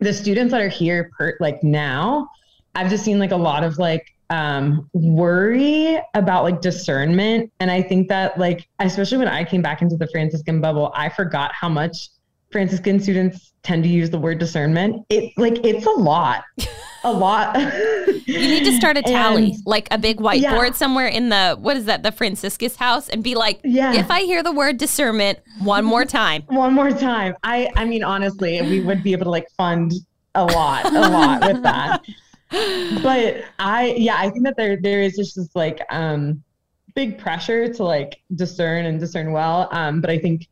the 0.00 0.12
students 0.12 0.52
that 0.52 0.60
are 0.60 0.68
here, 0.68 1.10
per, 1.16 1.36
like 1.40 1.62
now, 1.62 2.28
I've 2.74 2.90
just 2.90 3.04
seen 3.04 3.18
like 3.18 3.32
a 3.32 3.36
lot 3.36 3.64
of 3.64 3.78
like 3.78 4.06
um 4.28 4.90
worry 4.92 5.98
about 6.14 6.42
like 6.42 6.60
discernment. 6.60 7.52
And 7.60 7.70
i 7.70 7.80
think 7.80 8.08
that 8.08 8.36
like 8.38 8.68
especially 8.80 9.18
when 9.18 9.28
i 9.28 9.44
came 9.44 9.62
back 9.62 9.82
into 9.82 9.96
the 9.96 10.08
franciscan 10.08 10.60
bubble 10.60 10.92
i 10.96 11.08
forgot 11.08 11.52
how 11.54 11.68
much 11.68 12.08
franciscan 12.50 13.00
students 13.00 13.52
tend 13.66 13.82
to 13.82 13.88
use 13.88 14.10
the 14.10 14.18
word 14.18 14.38
discernment. 14.38 15.04
It 15.10 15.32
like 15.36 15.64
it's 15.64 15.86
a 15.86 15.90
lot. 15.90 16.44
A 17.04 17.12
lot. 17.12 17.56
You 18.26 18.40
need 18.40 18.64
to 18.64 18.76
start 18.76 18.96
a 18.96 19.02
tally 19.02 19.52
and, 19.52 19.66
like 19.66 19.86
a 19.92 19.98
big 19.98 20.18
whiteboard 20.18 20.42
yeah. 20.42 20.72
somewhere 20.72 21.06
in 21.06 21.28
the 21.28 21.56
what 21.60 21.76
is 21.76 21.84
that 21.84 22.02
the 22.02 22.10
franciscus 22.10 22.74
house 22.74 23.08
and 23.08 23.22
be 23.22 23.36
like 23.36 23.60
yeah. 23.62 23.94
if 23.94 24.10
i 24.10 24.22
hear 24.22 24.42
the 24.42 24.50
word 24.50 24.78
discernment 24.78 25.38
one 25.60 25.84
more 25.84 26.04
time. 26.04 26.42
One 26.48 26.74
more 26.74 26.90
time. 26.90 27.36
I 27.44 27.70
i 27.76 27.84
mean 27.84 28.02
honestly 28.02 28.60
we 28.62 28.80
would 28.80 29.04
be 29.04 29.12
able 29.12 29.24
to 29.24 29.30
like 29.30 29.48
fund 29.56 29.92
a 30.34 30.44
lot 30.44 30.86
a 30.86 31.00
lot 31.00 31.46
with 31.46 31.62
that. 31.62 32.02
But 33.02 33.44
I 33.58 33.94
yeah, 33.96 34.16
I 34.18 34.28
think 34.30 34.44
that 34.44 34.56
there 34.56 34.76
there 34.76 35.02
is 35.02 35.16
just 35.16 35.36
this 35.36 35.54
like 35.54 35.80
um 35.90 36.42
big 36.94 37.18
pressure 37.18 37.72
to 37.72 37.84
like 37.84 38.20
discern 38.34 38.86
and 38.86 38.98
discern 38.98 39.30
well. 39.30 39.68
Um, 39.70 40.00
but 40.00 40.10
I 40.10 40.18
think 40.18 40.48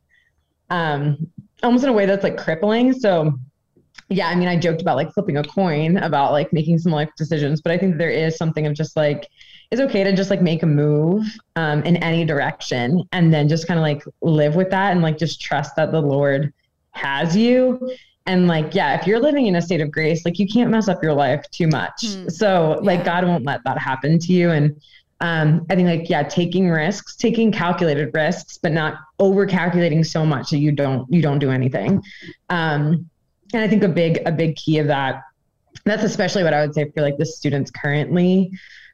um 0.69 1.29
almost 1.63 1.83
in 1.83 1.89
a 1.89 1.93
way 1.93 2.05
that's 2.05 2.23
like 2.23 2.37
crippling. 2.37 2.93
So 2.93 3.33
yeah, 4.09 4.27
I 4.27 4.35
mean 4.35 4.47
I 4.47 4.57
joked 4.57 4.81
about 4.81 4.97
like 4.97 5.13
flipping 5.13 5.37
a 5.37 5.43
coin 5.43 5.97
about 5.97 6.31
like 6.31 6.51
making 6.53 6.77
some 6.79 6.91
life 6.91 7.09
decisions, 7.17 7.61
but 7.61 7.71
I 7.71 7.77
think 7.77 7.97
there 7.97 8.09
is 8.09 8.37
something 8.37 8.65
of 8.65 8.73
just 8.73 8.95
like 8.95 9.27
it's 9.71 9.81
okay 9.81 10.03
to 10.03 10.15
just 10.15 10.29
like 10.29 10.41
make 10.41 10.63
a 10.63 10.67
move 10.67 11.25
um, 11.55 11.81
in 11.83 11.97
any 11.97 12.23
direction 12.23 13.03
and 13.11 13.33
then 13.33 13.49
just 13.49 13.67
kind 13.67 13.79
of 13.79 13.81
like 13.81 14.03
live 14.21 14.55
with 14.55 14.69
that 14.69 14.91
and 14.91 15.01
like 15.01 15.17
just 15.17 15.41
trust 15.41 15.75
that 15.75 15.91
the 15.91 16.01
Lord 16.01 16.53
has 16.91 17.35
you 17.35 17.79
and 18.25 18.47
like 18.47 18.73
yeah 18.73 18.99
if 18.99 19.05
you're 19.05 19.19
living 19.19 19.47
in 19.47 19.55
a 19.55 19.61
state 19.61 19.81
of 19.81 19.91
grace 19.91 20.25
like 20.25 20.39
you 20.39 20.47
can't 20.47 20.71
mess 20.71 20.87
up 20.87 21.03
your 21.03 21.13
life 21.13 21.43
too 21.51 21.67
much 21.67 22.03
mm. 22.03 22.31
so 22.31 22.79
like 22.81 22.99
yeah. 22.99 23.05
god 23.05 23.25
won't 23.25 23.45
let 23.45 23.63
that 23.63 23.77
happen 23.77 24.17
to 24.17 24.33
you 24.33 24.49
and 24.51 24.81
um, 25.21 25.65
i 25.69 25.75
think 25.75 25.87
like 25.87 26.09
yeah 26.09 26.23
taking 26.23 26.69
risks 26.69 27.15
taking 27.15 27.51
calculated 27.51 28.13
risks 28.13 28.57
but 28.57 28.71
not 28.71 28.95
over 29.19 29.45
calculating 29.45 30.03
so 30.03 30.25
much 30.25 30.49
that 30.49 30.57
you 30.57 30.71
don't 30.71 31.11
you 31.11 31.21
don't 31.21 31.39
do 31.39 31.51
anything. 31.51 32.01
Um, 32.49 33.09
and 33.53 33.63
i 33.63 33.67
think 33.67 33.83
a 33.83 33.87
big 33.89 34.21
a 34.25 34.31
big 34.31 34.55
key 34.55 34.79
of 34.79 34.87
that 34.87 35.21
that's 35.83 36.03
especially 36.03 36.43
what 36.43 36.53
i 36.53 36.61
would 36.61 36.73
say 36.73 36.89
for 36.91 37.01
like 37.01 37.17
the 37.17 37.25
students 37.25 37.71
currently 37.71 38.51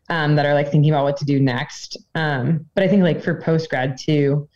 um, 0.10 0.36
that 0.36 0.46
are 0.46 0.54
like 0.54 0.70
thinking 0.70 0.92
about 0.92 1.06
what 1.06 1.16
to 1.18 1.26
do 1.26 1.40
next. 1.40 1.98
Um, 2.16 2.66
but 2.76 2.84
i 2.84 2.88
think 2.88 3.04
like 3.04 3.24
for 3.24 3.42
post 3.42 3.70
grad 3.70 3.98
too 3.98 4.48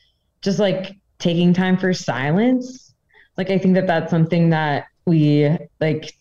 just 0.42 0.60
like 0.60 0.98
taking 1.18 1.54
time 1.54 1.78
for 1.78 1.94
silence 1.94 2.94
like 3.38 3.50
i 3.50 3.58
think 3.58 3.74
that 3.76 3.88
that's 3.88 4.12
something 4.12 4.50
that 4.50 4.86
we 5.06 5.50
like 5.80 6.14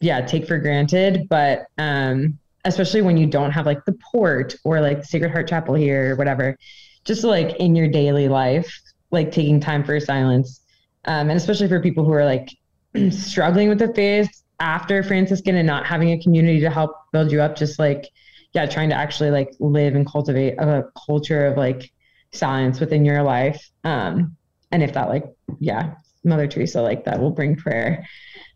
yeah 0.00 0.20
take 0.20 0.46
for 0.46 0.58
granted 0.58 1.28
but 1.28 1.66
um 1.76 2.38
especially 2.64 3.02
when 3.02 3.16
you 3.16 3.26
don't 3.26 3.50
have 3.50 3.66
like 3.66 3.84
the 3.84 3.96
port 4.12 4.54
or 4.64 4.80
like 4.80 5.04
sacred 5.04 5.30
heart 5.30 5.48
chapel 5.48 5.74
here 5.74 6.12
or 6.12 6.16
whatever 6.16 6.56
just 7.04 7.24
like 7.24 7.56
in 7.56 7.74
your 7.74 7.88
daily 7.88 8.28
life 8.28 8.80
like 9.10 9.30
taking 9.32 9.60
time 9.60 9.84
for 9.84 9.98
silence 10.00 10.60
um, 11.04 11.30
and 11.30 11.38
especially 11.38 11.68
for 11.68 11.80
people 11.80 12.04
who 12.04 12.12
are 12.12 12.24
like 12.24 12.50
struggling 13.10 13.68
with 13.68 13.78
the 13.78 13.92
faith 13.94 14.30
after 14.60 15.02
franciscan 15.02 15.56
and 15.56 15.66
not 15.66 15.86
having 15.86 16.12
a 16.12 16.22
community 16.22 16.60
to 16.60 16.70
help 16.70 16.92
build 17.12 17.30
you 17.30 17.40
up 17.40 17.56
just 17.56 17.78
like 17.78 18.08
yeah 18.54 18.66
trying 18.66 18.88
to 18.88 18.94
actually 18.94 19.30
like 19.30 19.50
live 19.60 19.94
and 19.94 20.06
cultivate 20.06 20.54
a 20.58 20.84
culture 21.06 21.46
of 21.46 21.56
like 21.56 21.92
silence 22.32 22.80
within 22.80 23.04
your 23.04 23.22
life 23.22 23.70
um 23.84 24.36
and 24.72 24.82
if 24.82 24.92
that 24.92 25.08
like 25.08 25.24
yeah 25.60 25.94
Mother 26.24 26.46
Teresa 26.46 26.82
like 26.82 27.04
that 27.04 27.20
will 27.20 27.30
bring 27.30 27.56
prayer. 27.56 28.06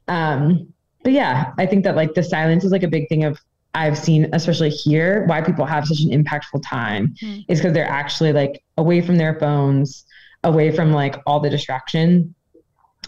Um, 0.09 0.73
but 1.03 1.13
yeah, 1.13 1.53
I 1.59 1.67
think 1.67 1.85
that 1.85 1.97
like 1.97 2.15
the 2.15 2.23
silence 2.23 2.65
is 2.65 2.73
like 2.73 2.83
a 2.83 2.89
big 2.89 3.09
thing 3.09 3.25
of 3.25 3.39
I've 3.75 3.97
seen, 3.97 4.29
especially 4.33 4.71
here, 4.71 5.25
why 5.27 5.41
people 5.41 5.65
have 5.65 5.87
such 5.87 6.01
an 6.01 6.11
impactful 6.11 6.63
time 6.65 7.15
mm. 7.23 7.45
is 7.49 7.59
because 7.59 7.73
they're 7.73 7.89
actually 7.89 8.33
like 8.33 8.63
away 8.77 9.01
from 9.01 9.17
their 9.17 9.39
phones, 9.39 10.05
away 10.45 10.71
from 10.75 10.93
like 10.93 11.17
all 11.27 11.41
the 11.41 11.49
distraction. 11.49 12.35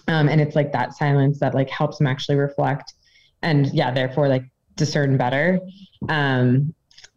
Um, 0.08 0.28
and 0.28 0.40
it's 0.40 0.56
like 0.56 0.72
that 0.72 0.94
silence 0.94 1.38
that 1.40 1.54
like 1.54 1.68
helps 1.68 1.98
them 1.98 2.06
actually 2.06 2.36
reflect 2.36 2.94
and 3.42 3.72
yeah, 3.72 3.90
therefore 3.90 4.28
like 4.28 4.44
discern 4.76 5.16
better. 5.16 5.60
Um, 6.08 6.74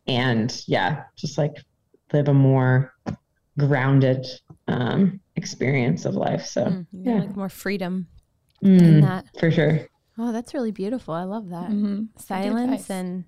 and 0.08 0.62
yeah, 0.68 1.04
just 1.16 1.38
like 1.38 1.56
live 2.14 2.28
a 2.28 2.34
more 2.34 2.94
grounded 3.58 4.26
um, 4.68 5.20
experience 5.36 6.06
of 6.06 6.16
life. 6.16 6.46
So 6.46 6.66
mm, 6.66 6.88
yeah, 6.92 7.20
like 7.20 7.36
more 7.36 7.50
freedom 7.50 8.08
mm, 8.64 8.80
in 8.80 9.02
that 9.02 9.26
for 9.40 9.52
sure. 9.52 9.88
Oh, 10.18 10.32
that's 10.32 10.54
really 10.54 10.72
beautiful. 10.72 11.14
I 11.14 11.24
love 11.24 11.50
that 11.50 11.70
mm-hmm. 11.70 12.06
silence 12.18 12.90
and 12.90 13.26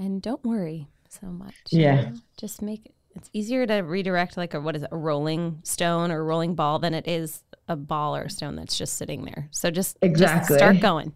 and 0.00 0.20
don't 0.20 0.42
worry 0.44 0.88
so 1.08 1.28
much. 1.28 1.54
Yeah, 1.70 2.10
know? 2.10 2.12
just 2.38 2.62
make 2.62 2.92
it's 3.14 3.30
easier 3.32 3.66
to 3.66 3.74
redirect 3.78 4.36
like 4.36 4.54
a 4.54 4.60
what 4.60 4.74
is 4.74 4.82
it, 4.82 4.88
a 4.90 4.96
rolling 4.96 5.60
stone 5.62 6.10
or 6.10 6.24
rolling 6.24 6.54
ball 6.54 6.78
than 6.78 6.94
it 6.94 7.06
is 7.06 7.44
a 7.68 7.76
ball 7.76 8.16
or 8.16 8.22
a 8.22 8.30
stone 8.30 8.56
that's 8.56 8.76
just 8.76 8.94
sitting 8.94 9.24
there. 9.24 9.48
So 9.52 9.70
just 9.70 9.98
exactly 10.02 10.56
just 10.56 10.58
start 10.58 10.80
going. 10.80 11.12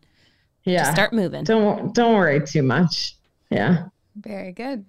Yeah, 0.64 0.84
just 0.84 0.92
start 0.92 1.12
moving. 1.12 1.44
Don't 1.44 1.94
don't 1.94 2.14
worry 2.14 2.44
too 2.46 2.62
much. 2.62 3.16
Yeah. 3.50 3.86
Very 4.16 4.52
good. 4.52 4.84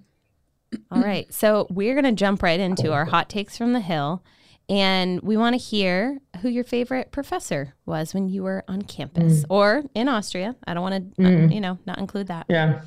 All 0.91 1.01
right. 1.01 1.31
So 1.33 1.67
we're 1.69 1.93
going 1.93 2.05
to 2.05 2.11
jump 2.11 2.43
right 2.43 2.59
into 2.59 2.91
our 2.91 3.05
hot 3.05 3.29
takes 3.29 3.57
from 3.57 3.73
the 3.73 3.79
hill. 3.79 4.23
And 4.67 5.21
we 5.21 5.37
want 5.37 5.53
to 5.53 5.57
hear 5.57 6.19
who 6.41 6.49
your 6.49 6.63
favorite 6.63 7.11
professor 7.11 7.75
was 7.85 8.13
when 8.13 8.29
you 8.29 8.43
were 8.43 8.63
on 8.67 8.81
campus 8.81 9.41
mm. 9.41 9.45
or 9.49 9.83
in 9.93 10.09
Austria. 10.09 10.55
I 10.65 10.73
don't 10.73 10.81
want 10.81 11.15
to, 11.15 11.21
mm. 11.21 11.49
uh, 11.49 11.53
you 11.53 11.61
know, 11.61 11.77
not 11.85 11.99
include 11.99 12.27
that. 12.27 12.47
Yeah. 12.49 12.81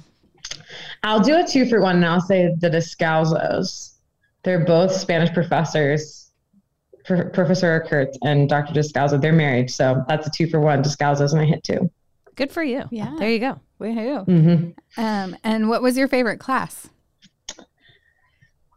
I'll 1.03 1.21
do 1.21 1.39
a 1.39 1.47
two 1.47 1.67
for 1.69 1.81
one 1.81 1.97
and 1.97 2.07
I'll 2.07 2.21
say 2.21 2.55
the 2.59 2.71
Descalzos. 2.71 3.95
They're 4.43 4.65
both 4.65 4.93
Spanish 4.93 5.33
professors, 5.33 6.31
Pro- 7.05 7.29
Professor 7.31 7.85
Kurtz 7.89 8.19
and 8.23 8.49
Dr. 8.49 8.73
Descalzo. 8.73 9.21
They're 9.21 9.33
married. 9.33 9.71
So 9.71 10.05
that's 10.09 10.27
a 10.27 10.31
two 10.31 10.49
for 10.49 10.61
one. 10.61 10.83
Descalzos 10.83 11.33
and 11.33 11.41
I 11.41 11.45
hit 11.45 11.65
two. 11.65 11.91
Good 12.37 12.53
for 12.53 12.63
you. 12.63 12.85
Yeah. 12.91 13.15
There 13.19 13.31
you 13.31 13.41
go. 13.41 13.61
Woohoo. 13.81 14.27
Mm-hmm. 14.27 15.01
Um, 15.01 15.37
and 15.45 15.69
what 15.69 15.83
was 15.83 15.97
your 15.97 16.09
favorite 16.09 16.39
class? 16.39 16.89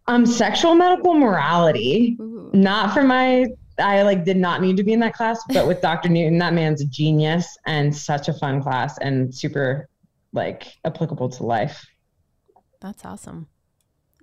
Um, 0.08 0.26
sexual 0.26 0.76
medical 0.76 1.14
morality. 1.14 2.18
Ooh. 2.20 2.50
Not 2.54 2.94
for 2.94 3.04
my 3.04 3.46
I 3.80 4.02
like 4.04 4.26
did 4.26 4.38
not 4.38 4.62
need 4.62 4.78
to 4.78 4.84
be 4.84 4.94
in 4.94 5.00
that 5.00 5.14
class, 5.14 5.44
but 5.50 5.68
with 5.68 5.82
Dr. 5.82 6.10
Newton, 6.10 6.38
that 6.40 6.54
man's 6.54 6.82
a 6.82 6.86
genius 6.86 7.58
and 7.66 7.96
such 7.96 8.28
a 8.28 8.34
fun 8.34 8.62
class 8.62 8.98
and 9.00 9.34
super 9.34 9.90
like 10.34 10.68
applicable 10.86 11.30
to 11.30 11.44
life. 11.44 11.86
That's 12.80 13.06
awesome. 13.06 13.48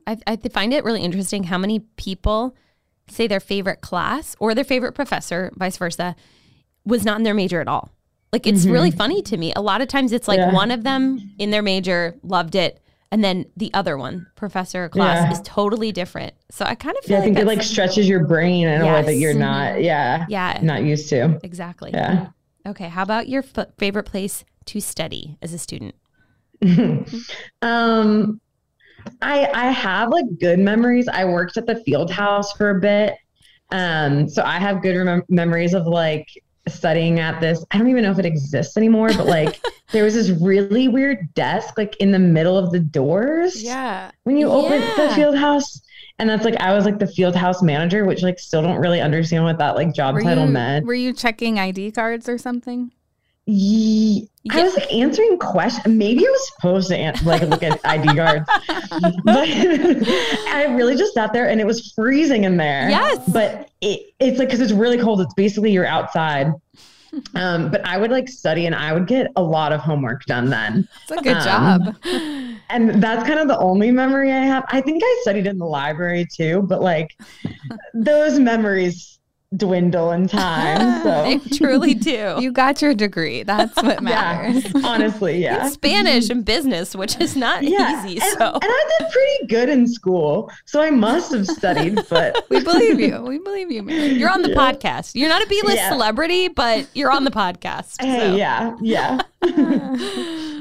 I, 0.07 0.17
I 0.27 0.37
find 0.37 0.73
it 0.73 0.85
really 0.85 1.03
interesting 1.03 1.45
how 1.45 1.59
many 1.59 1.81
people 1.97 2.57
say 3.11 3.27
their 3.27 3.41
favorite 3.41 3.81
class 3.81 4.37
or 4.41 4.55
their 4.55 4.65
favorite 4.65 4.93
professor, 4.93 5.53
vice 5.57 5.77
versa, 5.77 6.17
was 6.85 7.05
not 7.05 7.19
in 7.19 7.25
their 7.25 7.35
major 7.35 7.61
at 7.61 7.69
all. 7.69 7.91
Like 8.33 8.47
it's 8.47 8.63
mm-hmm. 8.63 8.73
really 8.73 8.91
funny 8.91 9.23
to 9.23 9.37
me. 9.37 9.53
A 9.55 9.63
lot 9.63 9.81
of 9.81 9.89
times 9.89 10.13
it's 10.13 10.29
like 10.29 10.39
yeah. 10.39 10.53
one 10.53 10.71
of 10.71 10.83
them 10.85 11.35
in 11.39 11.51
their 11.51 11.63
major 11.63 12.15
loved 12.23 12.55
it, 12.55 12.81
and 13.11 13.25
then 13.25 13.47
the 13.57 13.73
other 13.73 13.97
one, 13.97 14.27
professor 14.35 14.89
class, 14.91 15.25
yeah. 15.25 15.33
is 15.33 15.41
totally 15.43 15.93
different. 15.93 16.35
So 16.51 16.67
I 16.67 16.75
kind 16.75 16.97
of 16.99 17.05
feel 17.05 17.13
yeah, 17.13 17.21
like 17.21 17.31
I 17.31 17.35
think 17.35 17.39
it 17.39 17.47
like 17.47 17.63
stretches 17.63 18.07
your 18.07 18.27
brain 18.27 18.67
in 18.67 18.85
yes. 18.85 18.91
a 18.91 18.93
way 18.93 19.03
that 19.03 19.19
you're 19.19 19.33
not, 19.33 19.83
yeah, 19.83 20.27
yeah, 20.29 20.59
not 20.63 20.85
used 20.85 21.09
to. 21.09 21.41
Exactly. 21.43 21.91
Yeah. 21.95 22.29
Okay. 22.67 22.89
How 22.89 23.03
about 23.03 23.29
your 23.29 23.45
f- 23.57 23.69
favorite 23.79 24.05
place 24.05 24.45
to 24.69 24.81
study 24.81 25.37
as 25.43 25.53
a 25.53 25.59
student? 25.59 25.95
um, 27.63 28.41
I 29.23 29.49
I 29.55 29.71
have 29.71 30.11
like 30.11 30.25
good 30.41 30.59
memories. 30.59 31.09
I 31.09 31.25
worked 31.25 31.57
at 31.57 31.67
the 31.67 31.77
field 31.85 32.11
house 32.11 32.53
for 32.53 32.71
a 32.71 32.81
bit. 32.81 33.15
Um, 33.71 34.29
so 34.29 34.43
I 34.43 34.59
have 34.59 34.83
good 34.83 34.97
rem- 34.97 35.23
memories 35.29 35.75
of 35.75 35.87
like 35.87 36.27
studying 36.69 37.21
at 37.21 37.41
this. 37.41 37.65
I 37.71 37.79
don't 37.79 37.89
even 37.89 38.03
know 38.03 38.11
if 38.11 38.19
it 38.19 38.27
exists 38.27 38.77
anymore, 38.77 39.09
but 39.09 39.27
like 39.27 39.61
there 39.93 40.05
was 40.05 40.15
this 40.15 40.31
really 40.31 40.89
weird 40.89 41.33
desk 41.35 41.77
like 41.79 41.97
in 41.97 42.11
the 42.11 42.19
middle 42.19 42.57
of 42.59 42.73
the 42.73 42.81
doors. 42.81 43.63
Yeah. 43.63 44.11
When 44.25 44.37
you 44.37 44.49
open 44.51 44.81
the 44.81 44.87
Yeah. 45.05 45.15
field 45.15 45.37
house. 45.37 45.83
And 46.21 46.29
that's 46.29 46.45
like 46.45 46.57
I 46.57 46.75
was 46.75 46.85
like 46.85 46.99
the 46.99 47.07
field 47.07 47.37
house 47.37 47.63
manager, 47.63 48.05
which 48.05 48.23
like 48.25 48.41
still 48.41 48.61
don't 48.61 48.81
really 48.81 49.01
understand 49.01 49.45
what 49.45 49.57
that 49.59 49.77
like 49.77 49.95
job 49.95 50.15
Were 50.17 50.23
title 50.23 50.47
you, 50.47 50.51
meant. 50.51 50.85
were 50.85 50.93
you 50.95 51.13
checking 51.13 51.61
ID 51.61 51.93
cards 51.93 52.29
or 52.29 52.37
something? 52.39 52.91
Ye- 53.51 54.29
I 54.51 54.63
was 54.63 54.75
like 54.77 54.93
answering 54.93 55.39
questions. 55.39 55.87
Maybe 55.87 56.21
I 56.27 56.31
was 56.31 56.49
supposed 56.55 56.89
to 56.89 56.97
an- 56.97 57.15
like 57.25 57.43
look 57.43 57.63
at 57.63 57.81
ID 57.85 58.07
cards, 58.17 58.45
but 59.25 59.49
I 59.49 60.67
really 60.77 60.97
just 60.97 61.15
sat 61.15 61.33
there 61.33 61.49
and 61.49 61.61
it 61.61 61.67
was 61.67 61.93
freezing 61.93 62.45
in 62.45 62.57
there. 62.59 62.91
Yes. 62.91 63.19
but 63.33 63.71
it, 63.81 64.13
it's 64.21 64.39
like 64.39 64.49
because 64.49 64.61
it's 64.61 64.73
really 64.73 64.99
cold. 64.99 65.21
It's 65.23 65.33
basically 65.35 65.73
you're 65.73 65.87
outside. 65.87 66.53
Um, 67.35 67.71
but 67.71 67.83
I 67.87 67.97
would 67.97 68.11
like 68.11 68.29
study 68.29 68.67
and 68.67 68.75
I 68.75 68.93
would 68.93 69.07
get 69.07 69.29
a 69.37 69.43
lot 69.43 69.73
of 69.73 69.81
homework 69.81 70.27
done 70.27 70.51
then. 70.51 70.87
It's 71.03 71.11
a 71.11 71.17
good 71.23 71.39
Um, 71.39 71.83
job. 71.83 71.97
And 72.69 73.03
that's 73.03 73.27
kind 73.27 73.41
of 73.41 73.49
the 73.49 73.57
only 73.57 73.91
memory 73.91 74.31
I 74.31 74.41
have. 74.41 74.67
I 74.69 74.83
think 74.83 75.03
I 75.03 75.19
studied 75.23 75.47
in 75.47 75.57
the 75.57 75.65
library 75.65 76.27
too, 76.31 76.61
but 76.69 76.83
like 76.83 77.17
those 77.95 78.39
memories 78.39 79.18
dwindle 79.57 80.13
in 80.13 80.29
time. 80.29 80.99
They 81.29 81.39
truly 81.57 81.95
do. 81.95 82.37
You 82.39 82.53
got 82.53 82.81
your 82.83 82.95
degree. 82.95 83.43
That's 83.43 83.75
what 83.83 84.03
matters. 84.03 84.65
yeah, 84.65 84.71
matters. 84.73 84.85
honestly, 84.85 85.43
yeah. 85.43 85.69
Spanish 85.69 86.29
and 86.31 86.45
business, 86.45 86.95
which 86.95 87.19
is 87.21 87.35
not 87.37 87.63
yeah. 87.63 88.05
easy. 88.05 88.21
And, 88.21 88.39
So 88.39 88.47
and 88.53 88.61
I 88.63 88.91
did 88.99 89.09
pretty 89.11 89.47
good 89.47 89.69
in 89.69 89.87
school, 89.87 90.51
so 90.67 90.81
I 90.83 90.91
must 90.91 91.33
have 91.33 91.47
studied. 91.47 91.99
But 92.11 92.45
We 92.51 92.63
believe 92.63 93.01
you. 93.01 93.21
We 93.23 93.39
believe 93.39 93.71
you, 93.71 93.83
Mary. 93.83 94.09
you're 94.09 94.31
on 94.31 94.43
the 94.43 94.51
Yeah. 94.51 94.57
podcast. 94.73 95.13
You're 95.15 95.29
not 95.29 95.43
a 95.43 95.47
B-list 95.47 95.77
Yeah. 95.77 95.91
celebrity, 95.91 96.49
but 96.49 96.87
you're 96.95 97.11
on 97.11 97.25
the 97.25 97.31
podcast. 97.31 98.01
hey, 98.03 98.19
so. 98.31 98.37
yeah, 98.37 98.77
yeah. 98.81 99.21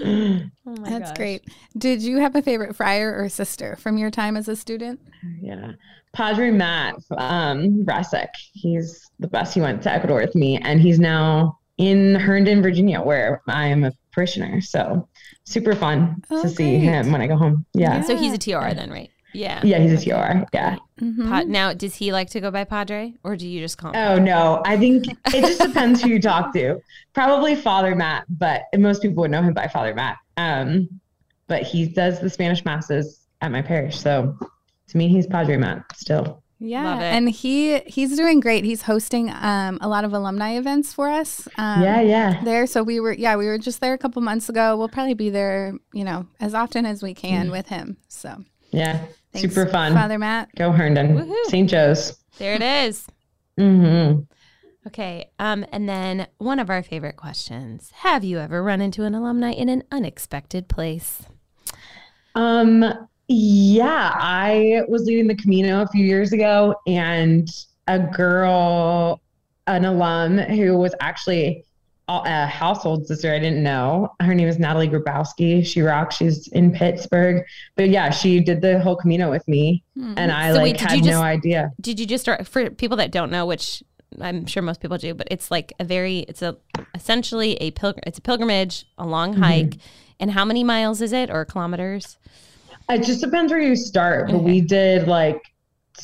Oh 0.07 0.75
my 0.81 0.89
That's 0.89 1.09
gosh. 1.11 1.17
great. 1.17 1.45
Did 1.77 2.01
you 2.01 2.17
have 2.19 2.35
a 2.35 2.41
favorite 2.41 2.75
friar 2.75 3.15
or 3.15 3.29
sister 3.29 3.75
from 3.77 3.97
your 3.97 4.11
time 4.11 4.35
as 4.37 4.47
a 4.47 4.55
student? 4.55 4.99
Yeah. 5.41 5.73
Padre 6.13 6.51
Matt 6.51 6.95
um, 7.17 7.85
Rasek, 7.85 8.29
he's 8.53 9.09
the 9.19 9.27
best. 9.27 9.53
He 9.53 9.61
went 9.61 9.83
to 9.83 9.91
Ecuador 9.91 10.19
with 10.21 10.35
me, 10.35 10.57
and 10.57 10.79
he's 10.81 10.99
now 10.99 11.59
in 11.77 12.15
Herndon, 12.15 12.61
Virginia, 12.61 13.01
where 13.01 13.41
I 13.47 13.67
am 13.67 13.83
a 13.83 13.91
parishioner. 14.11 14.61
So 14.61 15.07
super 15.45 15.75
fun 15.75 16.23
Oh, 16.29 16.41
to 16.41 16.49
see 16.49 16.79
him 16.79 17.11
when 17.11 17.21
I 17.21 17.27
go 17.27 17.37
home. 17.37 17.65
Yeah. 17.73 18.01
So 18.01 18.17
he's 18.17 18.33
a 18.33 18.37
TR 18.37 18.73
then, 18.73 18.89
right? 18.89 19.09
Yeah. 19.37 19.61
Yeah, 19.63 19.79
he's 19.79 20.01
a 20.01 20.05
TR. 20.05 20.45
Yeah. 20.53 20.77
Mhm. 20.99 21.29
Pa- 21.29 21.43
now, 21.47 21.73
does 21.73 21.95
he 21.95 22.11
like 22.11 22.29
to 22.31 22.41
go 22.41 22.49
by 22.51 22.63
Padre, 22.63 23.13
or 23.23 23.35
do 23.35 23.47
you 23.47 23.59
just 23.61 23.77
call 23.77 23.91
him? 23.91 23.97
Oh 23.97 24.17
no, 24.17 24.61
I 24.65 24.77
think 24.77 25.05
it 25.27 25.41
just 25.41 25.61
depends 25.61 26.01
who 26.01 26.09
you 26.09 26.21
talk 26.21 26.53
to. 26.53 26.79
Probably 27.13 27.55
Father 27.55 27.95
Matt, 27.95 28.25
but 28.29 28.63
most 28.77 29.01
people 29.01 29.21
would 29.21 29.31
know 29.31 29.41
him 29.43 29.53
by 29.53 29.67
Father 29.67 29.93
Matt. 29.93 30.17
Um, 30.37 30.89
but 31.47 31.63
he 31.63 31.87
does 31.87 32.19
the 32.19 32.29
Spanish 32.29 32.65
masses 32.65 33.21
at 33.41 33.51
my 33.51 33.61
parish, 33.61 33.99
so 33.99 34.35
to 34.87 34.97
me, 34.97 35.07
he's 35.07 35.27
Padre 35.27 35.57
Matt 35.57 35.83
still. 35.95 36.43
Yeah, 36.59 36.97
and 36.97 37.29
he 37.29 37.79
he's 37.81 38.17
doing 38.17 38.39
great. 38.39 38.63
He's 38.63 38.81
hosting 38.81 39.29
um, 39.29 39.77
a 39.79 39.87
lot 39.87 40.03
of 40.05 40.13
alumni 40.13 40.57
events 40.57 40.91
for 40.91 41.07
us. 41.07 41.47
Um, 41.55 41.83
yeah, 41.83 42.01
yeah. 42.01 42.43
there. 42.43 42.65
So 42.65 42.81
we 42.81 42.99
were 42.99 43.13
yeah 43.13 43.35
we 43.35 43.45
were 43.45 43.59
just 43.59 43.79
there 43.79 43.93
a 43.93 43.97
couple 43.99 44.23
months 44.23 44.49
ago. 44.49 44.75
We'll 44.75 44.89
probably 44.89 45.13
be 45.13 45.29
there 45.29 45.73
you 45.93 46.03
know 46.03 46.25
as 46.39 46.55
often 46.55 46.87
as 46.87 47.03
we 47.03 47.13
can 47.13 47.51
with 47.51 47.67
him. 47.67 47.97
So 48.07 48.43
Yeah, 48.71 49.05
thanks, 49.33 49.53
super 49.53 49.69
fun. 49.69 49.93
Father 49.93 50.17
Matt. 50.19 50.49
Go 50.55 50.71
Herndon. 50.71 51.33
St. 51.45 51.69
Joe's. 51.69 52.17
There 52.37 52.53
it 52.53 52.61
is. 52.61 53.07
hmm 53.57 54.19
Okay. 54.85 55.29
Um, 55.37 55.65
and 55.73 55.89
then 55.89 56.27
one 56.37 56.59
of 56.59 56.69
our 56.69 56.81
favorite 56.81 57.17
questions: 57.17 57.91
Have 57.97 58.23
you 58.23 58.39
ever 58.39 58.63
run 58.63 58.79
into 58.81 59.03
an 59.03 59.13
alumni 59.15 59.51
in 59.51 59.67
an 59.69 59.83
unexpected 59.91 60.67
place? 60.69 61.23
Um, 62.35 62.85
yeah, 63.27 64.13
I 64.15 64.83
was 64.87 65.03
leading 65.03 65.27
the 65.27 65.35
Camino 65.35 65.81
a 65.81 65.87
few 65.87 66.05
years 66.05 66.31
ago, 66.33 66.75
and 66.87 67.49
a 67.87 67.99
girl, 67.99 69.21
an 69.65 69.83
alum 69.85 70.37
who 70.37 70.77
was 70.77 70.93
actually 71.01 71.65
a- 72.07 72.21
a 72.25 72.45
household 72.47 73.05
sister 73.07 73.33
I 73.33 73.39
didn't 73.39 73.61
know. 73.63 74.13
Her 74.21 74.33
name 74.33 74.47
is 74.47 74.59
Natalie 74.59 74.87
Grabowski. 74.87 75.65
She 75.65 75.81
rocks. 75.81 76.15
She's 76.17 76.47
in 76.49 76.71
Pittsburgh. 76.71 77.43
But 77.75 77.89
yeah, 77.89 78.09
she 78.09 78.39
did 78.39 78.61
the 78.61 78.79
whole 78.79 78.95
Camino 78.95 79.29
with 79.29 79.47
me, 79.47 79.83
Hmm. 79.97 80.13
and 80.17 80.31
I 80.31 80.49
So 80.51 80.55
like 80.57 80.63
wait, 80.63 80.77
did 80.79 80.89
had 80.89 80.97
you 80.99 81.03
no 81.03 81.09
just- 81.11 81.23
idea. 81.23 81.71
Did 81.81 81.99
you 81.99 82.05
just 82.05 82.23
start 82.23 82.47
for 82.47 82.69
people 82.69 82.97
that 82.97 83.11
don't 83.11 83.31
know, 83.31 83.45
which 83.45 83.83
I'm 84.21 84.45
sure 84.45 84.63
most 84.63 84.79
people 84.79 84.97
do, 84.97 85.13
but 85.13 85.27
it's 85.29 85.51
like 85.51 85.73
a 85.79 85.83
very, 85.83 86.19
it's 86.19 86.41
a 86.41 86.55
essentially 86.95 87.55
a 87.55 87.71
pilgrim, 87.71 88.03
it's 88.07 88.17
a 88.17 88.21
pilgrimage, 88.21 88.85
a 88.97 89.05
long 89.05 89.33
Mm-hmm. 89.33 89.43
hike. 89.43 89.77
And 90.19 90.31
how 90.31 90.45
many 90.45 90.63
miles 90.63 91.01
is 91.01 91.11
it 91.13 91.29
or 91.29 91.43
kilometers? 91.45 92.17
It 92.89 93.03
just 93.03 93.21
depends 93.21 93.51
where 93.51 93.61
you 93.61 93.75
start, 93.75 94.31
but 94.31 94.39
we 94.43 94.61
did 94.61 95.07
like 95.07 95.41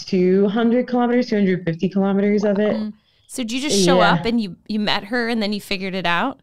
200 0.06 0.88
kilometers, 0.88 1.30
250 1.30 1.90
kilometers 1.90 2.44
of 2.44 2.60
it. 2.60 2.76
Mm. 2.76 2.94
So 3.34 3.42
did 3.42 3.52
you 3.52 3.62
just 3.62 3.84
show 3.84 3.98
Yeah. 3.98 4.12
up 4.14 4.26
and 4.26 4.40
you 4.40 4.58
you 4.68 4.80
met 4.80 5.06
her 5.06 5.28
and 5.28 5.42
then 5.42 5.54
you 5.54 5.60
figured 5.60 5.96
it 5.96 6.06
out? 6.06 6.42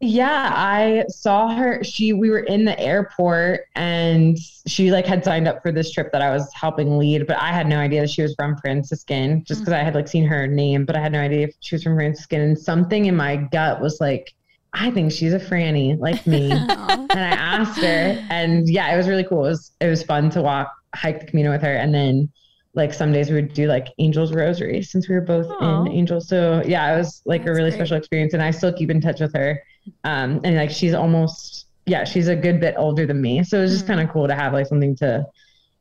Yeah, 0.00 0.50
I 0.56 1.04
saw 1.08 1.54
her. 1.54 1.84
She 1.84 2.14
we 2.14 2.30
were 2.30 2.38
in 2.38 2.64
the 2.64 2.80
airport 2.80 3.66
and 3.74 4.38
she 4.66 4.90
like 4.90 5.04
had 5.04 5.22
signed 5.22 5.46
up 5.46 5.60
for 5.60 5.70
this 5.70 5.90
trip 5.92 6.10
that 6.12 6.22
I 6.22 6.30
was 6.30 6.50
helping 6.54 6.96
lead, 6.96 7.26
but 7.26 7.36
I 7.36 7.52
had 7.52 7.66
no 7.66 7.76
idea 7.76 8.00
that 8.00 8.08
she 8.08 8.22
was 8.22 8.34
from 8.36 8.56
Franciscan 8.56 9.44
just 9.44 9.60
mm. 9.60 9.64
because 9.64 9.74
I 9.74 9.82
had 9.82 9.94
like 9.94 10.08
seen 10.08 10.24
her 10.24 10.46
name, 10.46 10.86
but 10.86 10.96
I 10.96 11.00
had 11.00 11.12
no 11.12 11.20
idea 11.20 11.48
if 11.48 11.56
she 11.60 11.74
was 11.74 11.82
from 11.82 11.94
Franciscan. 11.94 12.40
And 12.40 12.58
something 12.58 13.04
in 13.04 13.14
my 13.14 13.36
gut 13.36 13.82
was 13.82 14.00
like, 14.00 14.32
I 14.72 14.90
think 14.92 15.12
she's 15.12 15.34
a 15.34 15.38
Franny 15.38 15.98
like 15.98 16.26
me. 16.26 16.52
And 17.10 17.20
I 17.20 17.36
asked 17.36 17.82
her, 17.82 18.26
and 18.30 18.66
yeah, 18.66 18.94
it 18.94 18.96
was 18.96 19.08
really 19.08 19.24
cool. 19.24 19.44
It 19.44 19.50
was 19.50 19.72
it 19.80 19.88
was 19.88 20.02
fun 20.02 20.30
to 20.30 20.40
walk 20.40 20.72
hike 20.94 21.20
the 21.20 21.26
Camino 21.26 21.50
with 21.50 21.60
her, 21.60 21.74
and 21.74 21.92
then 21.92 22.30
like 22.74 22.92
some 22.94 23.12
days 23.12 23.28
we 23.28 23.34
would 23.36 23.52
do 23.52 23.66
like 23.66 23.88
Angels 23.98 24.32
Rosary 24.32 24.82
since 24.82 25.08
we 25.08 25.14
were 25.16 25.20
both 25.20 25.46
Aw. 25.60 25.82
in 25.86 25.92
Angels. 25.92 26.28
So 26.28 26.62
yeah, 26.66 26.94
it 26.94 26.98
was 26.98 27.22
like 27.26 27.42
a 27.46 27.52
really 27.52 27.70
great. 27.70 27.74
special 27.74 27.96
experience, 27.96 28.32
and 28.34 28.42
I 28.42 28.50
still 28.52 28.72
keep 28.72 28.90
in 28.90 29.00
touch 29.00 29.20
with 29.20 29.34
her. 29.34 29.60
Um, 30.04 30.40
and 30.44 30.56
like 30.56 30.70
she's 30.70 30.94
almost 30.94 31.66
yeah, 31.86 32.04
she's 32.04 32.28
a 32.28 32.36
good 32.36 32.60
bit 32.60 32.74
older 32.78 33.06
than 33.06 33.20
me, 33.20 33.42
so 33.42 33.58
it 33.58 33.62
was 33.62 33.72
just 33.72 33.84
Mhm. 33.84 33.88
kind 33.88 34.00
of 34.00 34.10
cool 34.10 34.28
to 34.28 34.34
have 34.34 34.52
like 34.52 34.66
something 34.66 34.94
to 34.96 35.26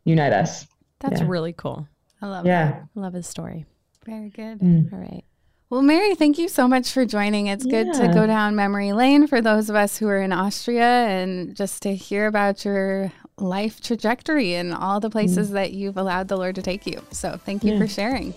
unite 0.06 0.34
us. 0.34 0.66
That's 1.02 1.22
Yeah. 1.22 1.28
really 1.30 1.54
cool. 1.54 1.88
I 2.22 2.28
love 2.28 2.46
Yeah. 2.46 2.72
that. 2.72 2.84
I 2.96 3.00
love 3.00 3.14
his 3.14 3.28
story. 3.28 3.66
Very 4.06 4.30
good. 4.30 4.60
Mm. 4.60 4.92
All 4.92 5.00
right. 5.00 5.24
Well, 5.70 5.84
Mary, 5.84 6.16
thank 6.16 6.40
you 6.40 6.48
so 6.50 6.68
much 6.68 6.92
for 6.92 7.06
joining. 7.06 7.46
It's 7.46 7.66
good 7.66 7.94
to 7.94 8.08
go 8.12 8.26
down 8.26 8.56
memory 8.56 8.92
lane 8.92 9.28
for 9.28 9.40
those 9.40 9.70
of 9.70 9.76
us 9.76 9.98
who 9.98 10.08
are 10.08 10.20
in 10.20 10.32
Austria 10.34 10.84
and 10.84 11.56
just 11.56 11.84
to 11.84 11.94
hear 11.94 12.26
about 12.26 12.66
your 12.66 13.12
life 13.42 13.82
trajectory 13.82 14.54
and 14.56 14.74
all 14.74 15.00
the 15.00 15.10
places 15.10 15.52
that 15.52 15.72
you've 15.74 15.98
allowed 15.98 16.28
the 16.28 16.38
Lord 16.38 16.56
to 16.56 16.62
take 16.62 16.86
you. 16.86 17.02
So 17.12 17.40
thank 17.46 17.64
you 17.64 17.74
Yeah. 17.74 17.80
for 17.80 17.88
sharing. 17.88 18.34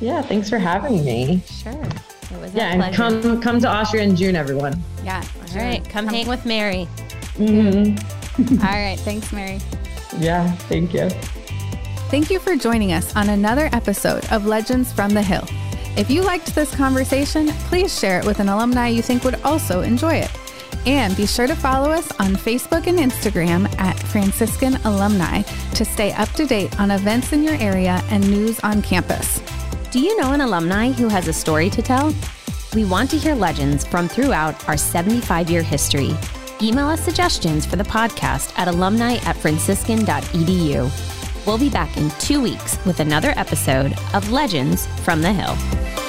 Yeah, 0.00 0.22
thanks 0.22 0.48
for 0.48 0.58
having 0.58 1.04
me. 1.04 1.42
Sure. 1.46 1.72
It 1.72 2.40
was 2.40 2.54
Yeah, 2.54 2.68
a 2.68 2.72
and 2.72 2.80
pleasure. 2.82 2.96
come 2.96 3.40
come 3.42 3.60
to 3.60 3.68
Austria 3.68 4.02
in 4.04 4.16
June, 4.16 4.36
everyone. 4.36 4.82
Yeah. 5.04 5.22
All 5.50 5.56
right. 5.60 5.86
Come 5.88 6.06
hang 6.06 6.26
with 6.28 6.44
Mary. 6.46 6.84
hmm 7.36 7.96
All 8.62 8.72
right. 8.72 8.98
Thanks, 9.00 9.32
Mary. 9.32 9.58
Yeah, 10.18 10.50
thank 10.68 10.94
you. 10.94 11.08
Thank 12.10 12.30
you 12.30 12.38
for 12.40 12.56
joining 12.56 12.92
us 12.92 13.14
on 13.14 13.28
another 13.28 13.68
episode 13.72 14.24
of 14.32 14.46
Legends 14.46 14.92
from 14.92 15.10
the 15.14 15.22
Hill. 15.22 15.44
If 15.96 16.10
you 16.10 16.22
liked 16.22 16.54
this 16.54 16.74
conversation, 16.74 17.48
please 17.68 17.96
share 17.96 18.18
it 18.20 18.24
with 18.26 18.40
an 18.40 18.48
alumni 18.48 18.88
you 18.88 19.02
think 19.02 19.22
would 19.24 19.40
also 19.44 19.82
enjoy 19.82 20.14
it. 20.14 20.30
And 20.86 21.16
be 21.16 21.26
sure 21.26 21.46
to 21.46 21.54
follow 21.54 21.90
us 21.90 22.10
on 22.20 22.34
Facebook 22.34 22.86
and 22.86 22.98
Instagram 22.98 23.72
at 23.78 23.98
Franciscan 23.98 24.76
Alumni 24.84 25.42
to 25.74 25.84
stay 25.84 26.12
up 26.12 26.30
to 26.30 26.46
date 26.46 26.78
on 26.80 26.90
events 26.90 27.32
in 27.32 27.42
your 27.42 27.56
area 27.56 28.02
and 28.10 28.28
news 28.30 28.58
on 28.60 28.80
campus. 28.80 29.42
Do 29.90 30.00
you 30.00 30.18
know 30.20 30.32
an 30.32 30.40
alumni 30.40 30.90
who 30.90 31.08
has 31.08 31.28
a 31.28 31.32
story 31.32 31.68
to 31.70 31.82
tell? 31.82 32.14
We 32.74 32.84
want 32.84 33.10
to 33.10 33.18
hear 33.18 33.34
legends 33.34 33.86
from 33.86 34.08
throughout 34.08 34.68
our 34.68 34.76
75 34.76 35.50
year 35.50 35.62
history. 35.62 36.16
Email 36.62 36.88
us 36.88 37.00
suggestions 37.00 37.66
for 37.66 37.76
the 37.76 37.84
podcast 37.84 38.56
at 38.58 38.68
alumni 38.68 39.16
at 39.26 39.36
franciscan.edu. 39.36 41.46
We'll 41.46 41.58
be 41.58 41.70
back 41.70 41.96
in 41.96 42.10
two 42.20 42.40
weeks 42.40 42.78
with 42.84 43.00
another 43.00 43.32
episode 43.36 43.94
of 44.14 44.30
Legends 44.30 44.86
from 45.04 45.22
the 45.22 45.32
Hill. 45.32 45.99